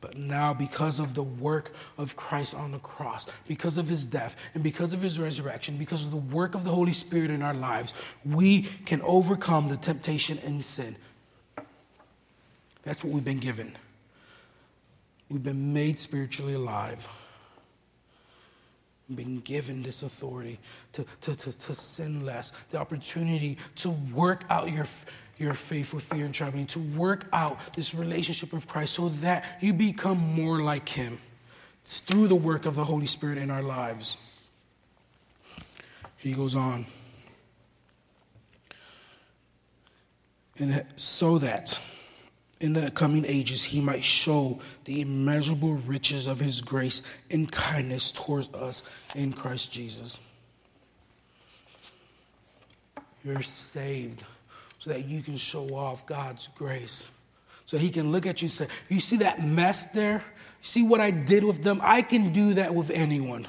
but 0.00 0.16
now 0.16 0.52
because 0.52 0.98
of 1.00 1.14
the 1.14 1.22
work 1.22 1.72
of 1.96 2.16
Christ 2.16 2.54
on 2.54 2.72
the 2.72 2.78
cross, 2.78 3.26
because 3.48 3.78
of 3.78 3.88
his 3.88 4.04
death, 4.04 4.36
and 4.54 4.62
because 4.62 4.92
of 4.92 5.00
his 5.00 5.18
resurrection, 5.18 5.76
because 5.76 6.04
of 6.04 6.10
the 6.10 6.16
work 6.16 6.54
of 6.54 6.64
the 6.64 6.70
Holy 6.70 6.92
Spirit 6.92 7.30
in 7.30 7.42
our 7.42 7.54
lives, 7.54 7.94
we 8.24 8.62
can 8.84 9.00
overcome 9.02 9.68
the 9.68 9.76
temptation 9.76 10.38
and 10.44 10.64
sin. 10.64 10.96
That's 12.82 13.02
what 13.02 13.12
we've 13.12 13.24
been 13.24 13.38
given. 13.38 13.76
We've 15.30 15.42
been 15.42 15.72
made 15.72 15.98
spiritually 15.98 16.54
alive 16.54 17.08
been 19.12 19.40
given 19.40 19.82
this 19.82 20.02
authority 20.02 20.58
to, 20.92 21.04
to, 21.20 21.36
to, 21.36 21.52
to 21.52 21.74
sin 21.74 22.24
less, 22.24 22.52
the 22.70 22.78
opportunity 22.78 23.58
to 23.76 23.90
work 23.90 24.44
out 24.48 24.72
your, 24.72 24.86
your 25.38 25.54
faith 25.54 25.92
with 25.92 26.04
fear 26.04 26.24
and 26.24 26.34
trembling, 26.34 26.66
to 26.68 26.78
work 26.78 27.26
out 27.32 27.58
this 27.74 27.94
relationship 27.94 28.52
with 28.52 28.66
Christ 28.66 28.94
so 28.94 29.08
that 29.08 29.44
you 29.60 29.72
become 29.72 30.18
more 30.18 30.62
like 30.62 30.88
Him. 30.88 31.18
It's 31.82 32.00
through 32.00 32.28
the 32.28 32.34
work 32.34 32.64
of 32.64 32.76
the 32.76 32.84
Holy 32.84 33.06
Spirit 33.06 33.36
in 33.36 33.50
our 33.50 33.62
lives. 33.62 34.16
He 36.16 36.32
goes 36.32 36.54
on. 36.54 36.86
And 40.58 40.84
so 40.96 41.38
that 41.38 41.78
in 42.64 42.72
the 42.72 42.90
coming 42.90 43.26
ages 43.26 43.62
he 43.62 43.78
might 43.78 44.02
show 44.02 44.58
the 44.86 45.02
immeasurable 45.02 45.74
riches 45.86 46.26
of 46.26 46.40
his 46.40 46.62
grace 46.62 47.02
and 47.30 47.52
kindness 47.52 48.10
towards 48.10 48.48
us 48.54 48.82
in 49.14 49.34
Christ 49.34 49.70
Jesus. 49.70 50.18
You're 53.22 53.42
saved 53.42 54.24
so 54.78 54.90
that 54.90 55.04
you 55.06 55.20
can 55.20 55.36
show 55.36 55.68
off 55.74 56.06
God's 56.06 56.48
grace. 56.56 57.04
So 57.66 57.76
he 57.76 57.90
can 57.90 58.10
look 58.12 58.24
at 58.24 58.40
you 58.40 58.46
and 58.46 58.52
say, 58.52 58.66
You 58.88 59.00
see 59.00 59.18
that 59.18 59.46
mess 59.46 59.84
there? 59.86 60.24
You 60.62 60.66
see 60.66 60.82
what 60.82 61.02
I 61.02 61.10
did 61.10 61.44
with 61.44 61.62
them? 61.62 61.80
I 61.82 62.00
can 62.00 62.32
do 62.32 62.54
that 62.54 62.74
with 62.74 62.90
anyone. 62.90 63.46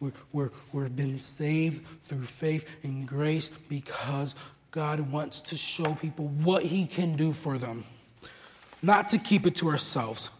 We're, 0.00 0.12
we're, 0.32 0.50
we're 0.72 0.88
been 0.88 1.18
saved 1.18 1.84
through 2.02 2.24
faith 2.24 2.64
and 2.82 3.06
grace 3.06 3.48
because 3.48 4.34
God 4.78 5.10
wants 5.10 5.40
to 5.40 5.56
show 5.56 5.96
people 5.96 6.28
what 6.28 6.62
He 6.62 6.86
can 6.86 7.16
do 7.16 7.32
for 7.32 7.58
them. 7.58 7.82
Not 8.80 9.08
to 9.08 9.18
keep 9.18 9.44
it 9.44 9.56
to 9.56 9.70
ourselves, 9.70 10.30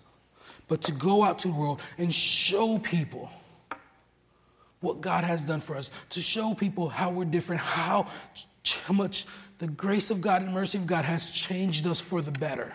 but 0.69 0.83
to 0.83 0.93
go 0.93 1.25
out 1.25 1.41
to 1.41 1.49
the 1.49 1.55
world 1.55 1.81
and 1.99 2.15
show 2.15 2.79
people 2.79 3.33
what 4.79 5.01
God 5.01 5.25
has 5.25 5.43
done 5.43 5.59
for 5.59 5.75
us, 5.75 5.91
to 6.11 6.21
show 6.21 6.55
people 6.55 6.89
how 6.89 7.11
we're 7.11 7.25
different, 7.25 7.63
how, 7.63 8.07
how 8.85 8.95
much 8.95 9.27
the 9.59 9.67
grace 9.67 10.09
of 10.13 10.21
God 10.21 10.43
and 10.43 10.55
mercy 10.55 10.79
of 10.79 10.87
God 10.87 11.05
has 11.05 11.33
changed 11.33 11.85
us 11.85 12.01
for 12.01 12.23
the 12.23 12.31
better. 12.31 12.73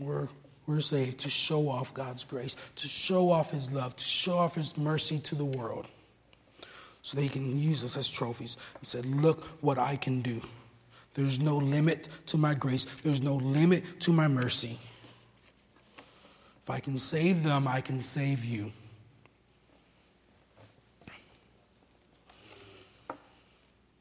We're, 0.00 0.26
we're 0.66 0.80
saved 0.80 1.20
to 1.20 1.30
show 1.30 1.68
off 1.68 1.94
God's 1.94 2.24
grace, 2.24 2.56
to 2.74 2.88
show 2.88 3.30
off 3.30 3.52
His 3.52 3.70
love, 3.70 3.94
to 3.94 4.04
show 4.04 4.36
off 4.36 4.56
His 4.56 4.76
mercy 4.76 5.20
to 5.20 5.36
the 5.36 5.44
world 5.44 5.86
so 7.04 7.16
that 7.16 7.22
he 7.22 7.28
can 7.28 7.60
use 7.60 7.84
us 7.84 7.98
as 7.98 8.08
trophies 8.08 8.56
and 8.78 8.88
said, 8.88 9.04
Look 9.04 9.44
what 9.60 9.78
I 9.78 9.94
can 9.96 10.22
do. 10.22 10.40
There's 11.12 11.38
no 11.38 11.58
limit 11.58 12.08
to 12.26 12.38
my 12.38 12.54
grace, 12.54 12.86
there's 13.04 13.20
no 13.20 13.34
limit 13.36 14.00
to 14.00 14.12
my 14.12 14.26
mercy. 14.26 14.78
If 16.62 16.70
I 16.70 16.80
can 16.80 16.96
save 16.96 17.42
them, 17.42 17.68
I 17.68 17.82
can 17.82 18.00
save 18.00 18.42
you. 18.42 18.72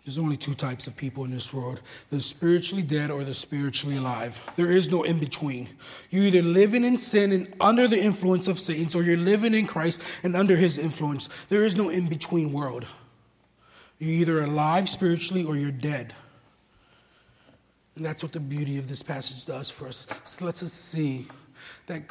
There's 0.06 0.18
only 0.18 0.36
two 0.36 0.54
types 0.54 0.86
of 0.86 0.98
people 0.98 1.24
in 1.24 1.32
this 1.32 1.54
world 1.54 1.80
the 2.10 2.20
spiritually 2.20 2.84
dead 2.84 3.10
or 3.10 3.24
the 3.24 3.34
spiritually 3.34 3.96
alive. 3.96 4.42
There 4.58 4.72
is 4.72 4.92
no 4.92 5.04
in 5.04 5.18
between. 5.18 5.70
You're 6.10 6.26
either 6.26 6.42
living 6.42 6.84
in 6.84 6.98
sin 6.98 7.32
and 7.32 7.54
under 7.62 7.88
the 7.88 8.00
influence 8.00 8.50
of 8.50 8.60
Satan, 8.60 9.00
or 9.00 9.04
you're 9.04 9.16
living 9.16 9.54
in 9.54 9.66
Christ 9.66 10.02
and 10.24 10.36
under 10.36 10.58
his 10.58 10.78
influence. 10.78 11.30
There 11.48 11.64
is 11.64 11.78
no 11.78 11.88
in 11.90 12.08
between 12.08 12.52
world. 12.52 12.86
You're 13.98 14.12
either 14.12 14.44
alive 14.44 14.90
spiritually 14.90 15.46
or 15.46 15.56
you're 15.56 15.72
dead. 15.72 16.14
And 17.96 18.06
that's 18.06 18.24
what 18.24 18.34
the 18.34 18.40
beauty 18.40 18.78
of 18.78 18.90
this 18.90 19.04
passage 19.04 19.46
does 19.46 19.70
for 19.70 19.88
us. 19.88 20.08
It 20.10 20.44
lets 20.44 20.64
us 20.64 20.74
see 20.74 21.28
that, 21.88 22.04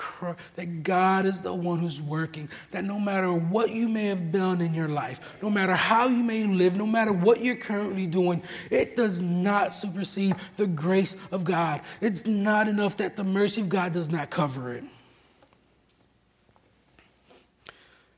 that 0.56 0.82
God 0.82 1.26
is 1.26 1.42
the 1.42 1.52
one 1.52 1.78
who's 1.78 2.00
working, 2.00 2.48
that 2.70 2.84
no 2.84 2.98
matter 2.98 3.32
what 3.32 3.70
you 3.70 3.88
may 3.88 4.06
have 4.06 4.30
done 4.30 4.60
in 4.60 4.74
your 4.74 4.88
life, 4.88 5.20
no 5.40 5.50
matter 5.50 5.74
how 5.74 6.08
you 6.08 6.22
may 6.22 6.44
live, 6.44 6.76
no 6.76 6.86
matter 6.86 7.12
what 7.12 7.40
you're 7.40 7.56
currently 7.56 8.06
doing, 8.06 8.42
it 8.70 8.96
does 8.96 9.22
not 9.22 9.74
supersede 9.74 10.36
the 10.56 10.66
grace 10.66 11.16
of 11.30 11.44
God. 11.44 11.80
It's 12.00 12.26
not 12.26 12.68
enough 12.68 12.98
that 12.98 13.16
the 13.16 13.24
mercy 13.24 13.60
of 13.60 13.68
God 13.68 13.92
does 13.92 14.10
not 14.10 14.30
cover 14.30 14.74
it. 14.74 14.84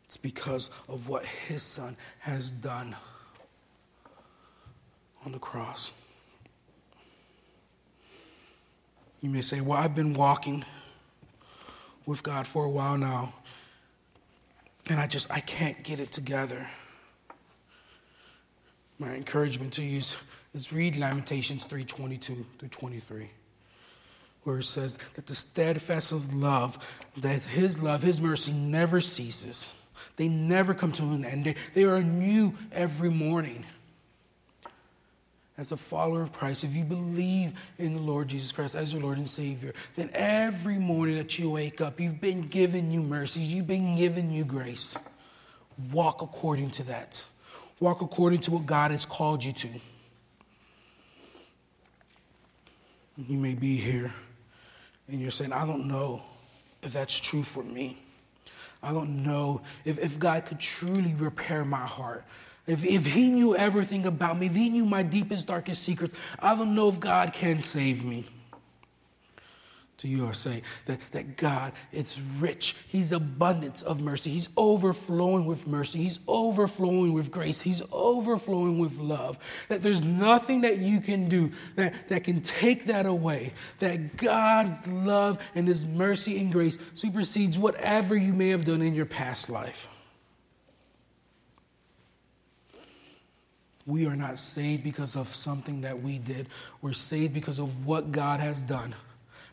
It's 0.06 0.16
because 0.16 0.70
of 0.88 1.08
what 1.08 1.24
His 1.24 1.62
Son 1.62 1.96
has 2.20 2.50
done 2.50 2.94
on 5.24 5.32
the 5.32 5.38
cross. 5.38 5.92
You 9.20 9.30
may 9.30 9.40
say, 9.40 9.60
Well, 9.60 9.78
I've 9.78 9.94
been 9.94 10.12
walking 10.12 10.64
with 12.06 12.22
God 12.22 12.46
for 12.46 12.64
a 12.64 12.70
while 12.70 12.98
now, 12.98 13.34
and 14.88 15.00
I 15.00 15.06
just 15.06 15.30
I 15.30 15.40
can't 15.40 15.82
get 15.82 16.00
it 16.00 16.12
together. 16.12 16.68
My 18.98 19.14
encouragement 19.14 19.72
to 19.74 19.83
you 19.83 19.98
is, 19.98 20.16
is 20.54 20.72
read 20.72 20.96
Lamentations 20.96 21.66
3:22 21.66 22.44
through 22.58 22.68
23, 22.68 23.31
where 24.44 24.58
it 24.58 24.64
says 24.64 24.98
that 25.14 25.26
the 25.26 25.35
steadfast 25.35 26.33
love, 26.33 26.79
that 27.16 27.42
His 27.42 27.83
love, 27.83 28.02
His 28.02 28.20
mercy 28.20 28.52
never 28.52 29.00
ceases. 29.00 29.72
They 30.16 30.29
never 30.29 30.74
come 30.74 30.92
to 30.92 31.02
an 31.02 31.24
end. 31.24 31.44
They, 31.44 31.56
they 31.74 31.85
are 31.85 32.02
new 32.02 32.54
every 32.72 33.10
morning 33.10 33.64
as 35.57 35.71
a 35.71 35.77
follower 35.77 36.23
of 36.23 36.33
Christ, 36.33 36.65
if 36.65 36.75
you 36.75 36.85
believe 36.85 37.52
in 37.79 37.94
the 37.94 38.00
Lord 38.00 38.29
Jesus 38.29 38.50
Christ 38.50 38.75
as 38.75 38.92
your 38.92 39.02
Lord 39.02 39.19
and 39.19 39.29
Savior, 39.29 39.73
then 39.94 40.11
every 40.13 40.79
morning 40.79 41.17
that 41.17 41.38
you 41.38 41.50
wake 41.50 41.81
up, 41.81 42.00
you've 42.00 42.21
been 42.21 42.48
given 42.48 42.90
you 42.90 43.02
mercies, 43.02 43.52
you've 43.52 43.67
been 43.67 43.96
given 43.96 44.33
you 44.33 44.44
grace. 44.44 44.96
Walk 45.92 46.23
according 46.23 46.71
to 46.73 46.83
that. 46.85 47.25
Walk 47.79 48.02
according 48.02 48.40
to 48.42 48.50
what 48.50 48.67
God 48.67 48.90
has 48.90 49.07
called 49.07 49.44
you 49.44 49.52
to. 49.52 49.69
You 53.17 53.38
may 53.38 53.55
be 53.55 53.77
here 53.77 54.13
and 55.09 55.21
you're 55.21 55.31
saying, 55.31 55.52
I 55.52 55.67
don't 55.67 55.87
know 55.87 56.23
if 56.83 56.92
that's 56.92 57.17
true 57.17 57.44
for 57.44 57.63
me. 57.63 57.98
I 58.83 58.92
don't 58.92 59.23
know 59.23 59.63
if, 59.85 59.98
if 59.98 60.19
God 60.19 60.44
could 60.46 60.59
truly 60.59 61.15
repair 61.15 61.65
my 61.65 61.87
heart. 61.87 62.25
If, 62.67 62.85
if 62.85 63.06
He 63.06 63.31
knew 63.31 63.56
everything 63.56 64.06
about 64.06 64.38
me, 64.38 64.46
if 64.46 64.54
He 64.54 64.71
knew 64.71 64.85
my 64.85 65.02
deepest, 65.02 65.46
darkest 65.46 65.83
secrets, 65.83 66.15
I 66.38 66.54
don't 66.54 66.75
know 66.75 66.88
if 66.88 67.00
God 67.00 67.33
can 67.33 67.62
save 67.62 68.04
me 68.04 68.25
to 70.04 70.10
you, 70.10 70.29
I 70.29 70.33
say 70.33 70.60
that, 70.85 71.00
that 71.12 71.38
God 71.38 71.73
is 71.90 72.21
rich. 72.38 72.77
He's 72.88 73.10
abundance 73.10 73.81
of 73.81 74.02
mercy. 74.02 74.29
He's 74.29 74.50
overflowing 74.54 75.46
with 75.46 75.67
mercy. 75.67 76.00
He's 76.00 76.21
overflowing 76.29 77.15
with 77.15 77.31
grace. 77.31 77.62
He's 77.62 77.81
overflowing 77.90 78.79
with 78.79 78.98
love. 78.98 79.38
That 79.69 79.81
there's 79.81 80.02
nothing 80.02 80.60
that 80.60 80.77
you 80.77 81.00
can 81.00 81.31
do 81.31 81.52
that, 81.77 81.94
that 82.08 82.23
can 82.23 82.42
take 82.42 82.85
that 82.85 83.06
away. 83.06 83.54
That 83.79 84.19
God's 84.19 84.87
love 84.87 85.38
and 85.54 85.67
His 85.67 85.87
mercy 85.87 86.38
and 86.38 86.52
grace 86.52 86.77
supersedes 86.92 87.56
whatever 87.56 88.15
you 88.15 88.35
may 88.35 88.50
have 88.50 88.67
done 88.67 88.83
in 88.83 88.94
your 88.94 89.06
past 89.06 89.48
life. 89.48 89.88
We 93.87 94.06
are 94.06 94.16
not 94.16 94.38
saved 94.38 94.82
because 94.82 95.14
of 95.16 95.28
something 95.28 95.82
that 95.82 96.02
we 96.02 96.18
did. 96.18 96.48
We're 96.80 96.92
saved 96.92 97.35
because 97.35 97.58
of 97.58 97.87
what 97.87 98.12
God 98.12 98.40
has 98.40 98.62
done 98.62 98.94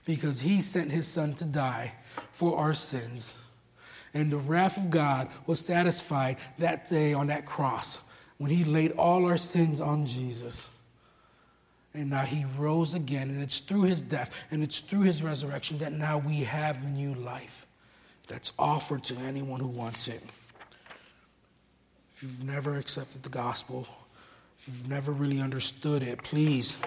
because 0.06 0.40
he 0.42 0.62
sent 0.62 0.92
his 0.92 1.08
son 1.08 1.34
to 1.36 1.46
die 1.46 1.94
for 2.32 2.58
our 2.58 2.74
sins. 2.74 3.38
And 4.14 4.32
the 4.32 4.38
wrath 4.38 4.78
of 4.78 4.90
God 4.90 5.30
was 5.46 5.60
satisfied 5.60 6.38
that 6.58 6.90
day 6.90 7.14
on 7.14 7.28
that 7.28 7.46
cross 7.46 8.00
when 8.38 8.52
he 8.52 8.64
laid 8.64 8.92
all 8.94 9.26
our 9.26 9.38
sins 9.38 9.80
on 9.80 10.06
Jesus. 10.06 10.70
And 11.94 12.10
now 12.10 12.24
he 12.24 12.46
rose 12.58 12.94
again, 12.94 13.30
and 13.30 13.42
it's 13.42 13.60
through 13.60 13.84
his 13.84 14.02
death 14.02 14.32
and 14.50 14.64
it's 14.64 14.80
through 14.80 15.02
his 15.02 15.22
resurrection 15.22 15.78
that 15.80 15.94
now 15.94 16.18
we 16.18 16.42
have 16.42 16.84
new 16.84 17.14
life 17.16 17.66
that's 18.28 18.54
offered 18.58 19.04
to 19.06 19.16
anyone 19.18 19.60
who 19.60 19.68
wants 19.68 20.08
it. 20.08 20.22
If 22.16 22.24
you've 22.24 22.44
never 22.44 22.78
accepted 22.78 23.24
the 23.24 23.30
gospel, 23.30 23.88
if 24.62 24.68
you've 24.68 24.90
never 24.90 25.12
really 25.12 25.42
understood 25.42 26.04
it, 26.04 26.22
please 26.24 26.78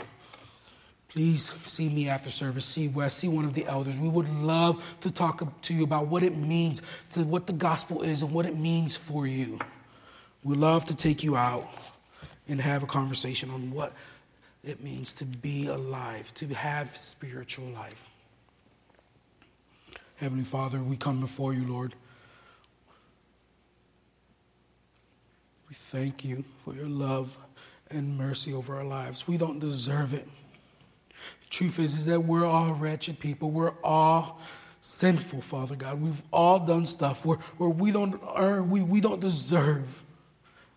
please 1.09 1.53
see 1.65 1.89
me 1.89 2.09
after 2.09 2.29
service, 2.29 2.65
see 2.65 2.89
Wes, 2.89 3.15
see 3.15 3.29
one 3.29 3.45
of 3.45 3.55
the 3.55 3.65
elders. 3.67 3.97
We 3.99 4.09
would 4.09 4.29
love 4.43 4.85
to 5.01 5.13
talk 5.13 5.63
to 5.63 5.75
you 5.75 5.85
about 5.85 6.09
what 6.09 6.25
it 6.25 6.37
means, 6.37 6.83
to 7.13 7.23
what 7.23 7.47
the 7.47 7.53
gospel 7.53 8.03
is, 8.03 8.23
and 8.23 8.33
what 8.33 8.47
it 8.47 8.57
means 8.57 8.97
for 8.97 9.25
you. 9.25 9.61
We 10.43 10.57
love 10.57 10.85
to 10.87 10.97
take 10.97 11.23
you 11.23 11.37
out 11.37 11.71
and 12.49 12.61
have 12.61 12.83
a 12.83 12.87
conversation 12.87 13.49
on 13.51 13.71
what 13.71 13.93
it 14.65 14.83
means 14.83 15.13
to 15.15 15.25
be 15.25 15.69
alive, 15.69 16.35
to 16.35 16.49
have 16.49 16.97
spiritual 16.97 17.67
life. 17.67 18.09
Heavenly 20.17 20.45
Father, 20.45 20.81
we 20.81 20.97
come 20.97 21.21
before 21.21 21.55
you, 21.55 21.65
Lord. 21.65 21.95
We 25.69 25.75
thank 25.77 26.25
you 26.25 26.45
for 26.65 26.75
your 26.75 26.89
love 26.89 27.37
and 27.95 28.19
mercy 28.19 28.53
over 28.53 28.77
our 28.77 28.85
lives. 28.85 29.27
We 29.27 29.37
don't 29.37 29.59
deserve 29.59 30.13
it 30.13 30.29
truth 31.55 31.79
is, 31.79 31.95
is 31.95 32.07
that 32.07 32.21
we're 32.21 32.45
all 32.45 32.75
wretched 32.75 33.19
people. 33.19 33.51
We're 33.51 33.75
all 33.83 34.41
sinful, 34.81 35.41
Father 35.41 35.77
God. 35.77 36.01
We've 36.01 36.23
all 36.33 36.59
done 36.59 36.85
stuff 36.85 37.25
where, 37.25 37.39
where 37.57 37.71
we 37.71 37.93
don't 37.93 38.21
earn, 38.37 38.71
we, 38.71 38.83
we 38.83 39.01
don't 39.01 39.21
deserve 39.21 40.05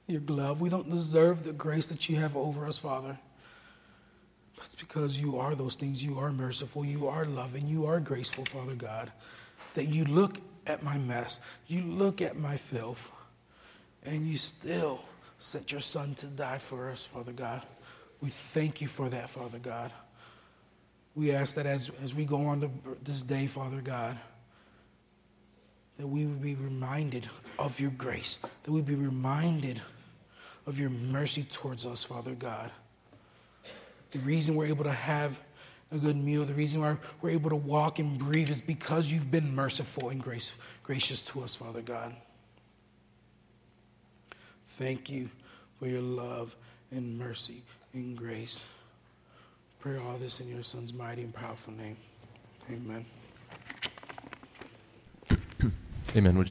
your 0.05 0.21
love. 0.27 0.61
We 0.61 0.69
don't 0.69 0.89
deserve 0.89 1.43
the 1.43 1.53
grace 1.53 1.87
that 1.87 2.07
you 2.07 2.17
have 2.17 2.37
over 2.37 2.65
us, 2.65 2.77
Father. 2.77 3.17
It's 4.57 4.75
because 4.75 5.19
you 5.19 5.37
are 5.39 5.55
those 5.55 5.75
things. 5.75 6.03
You 6.03 6.19
are 6.19 6.31
merciful. 6.31 6.85
You 6.85 7.07
are 7.07 7.25
loving. 7.25 7.67
You 7.67 7.87
are 7.87 7.99
graceful, 7.99 8.45
Father 8.45 8.75
God. 8.75 9.11
That 9.73 9.85
you 9.85 10.05
look 10.05 10.39
at 10.65 10.83
my 10.83 10.97
mess. 10.97 11.39
You 11.67 11.81
look 11.81 12.21
at 12.21 12.37
my 12.37 12.57
filth. 12.57 13.11
And 14.03 14.25
you 14.25 14.37
still 14.37 15.01
sent 15.37 15.71
your 15.71 15.81
son 15.81 16.15
to 16.15 16.27
die 16.27 16.57
for 16.57 16.89
us, 16.89 17.05
Father 17.05 17.31
God. 17.31 17.61
We 18.21 18.29
thank 18.29 18.81
you 18.81 18.87
for 18.87 19.09
that, 19.09 19.29
Father 19.29 19.59
God. 19.59 19.91
We 21.15 21.31
ask 21.31 21.55
that 21.55 21.65
as, 21.65 21.91
as 22.03 22.13
we 22.13 22.25
go 22.25 22.45
on 22.45 22.61
to 22.61 22.69
this 23.03 23.21
day, 23.21 23.47
Father 23.47 23.81
God, 23.81 24.17
that 25.97 26.07
we 26.07 26.25
would 26.25 26.41
be 26.41 26.55
reminded 26.55 27.27
of 27.57 27.79
your 27.79 27.91
grace, 27.91 28.39
that 28.63 28.71
we 28.71 28.81
be 28.81 28.95
reminded 28.95 29.81
of 30.65 30.79
your 30.79 30.89
mercy 30.89 31.43
towards 31.43 31.85
us, 31.85 32.03
Father 32.03 32.35
God. 32.35 32.71
The 34.11 34.19
reason 34.19 34.55
we're 34.55 34.67
able 34.67 34.83
to 34.83 34.91
have 34.91 35.39
a 35.91 35.97
good 35.97 36.17
meal, 36.17 36.43
the 36.43 36.53
reason 36.53 36.81
why 36.81 36.97
we're 37.21 37.29
able 37.31 37.49
to 37.49 37.55
walk 37.55 37.99
and 37.99 38.19
breathe 38.19 38.49
is 38.49 38.61
because 38.61 39.11
you've 39.11 39.31
been 39.31 39.55
merciful 39.55 40.09
and 40.09 40.21
grace, 40.21 40.53
gracious 40.83 41.21
to 41.21 41.41
us, 41.41 41.55
Father 41.55 41.81
God. 41.81 42.15
Thank 44.77 45.09
you 45.09 45.27
for 45.79 45.87
your 45.87 46.01
love 46.01 46.55
and 46.91 47.17
mercy 47.17 47.63
and 47.93 48.15
grace. 48.15 48.67
Pray 49.79 49.97
all 49.97 50.17
this 50.17 50.39
in 50.39 50.47
your 50.47 50.61
Son's 50.61 50.93
mighty 50.93 51.23
and 51.23 51.33
powerful 51.33 51.73
name. 51.73 51.97
Amen. 52.69 53.03
Amen. 56.15 56.37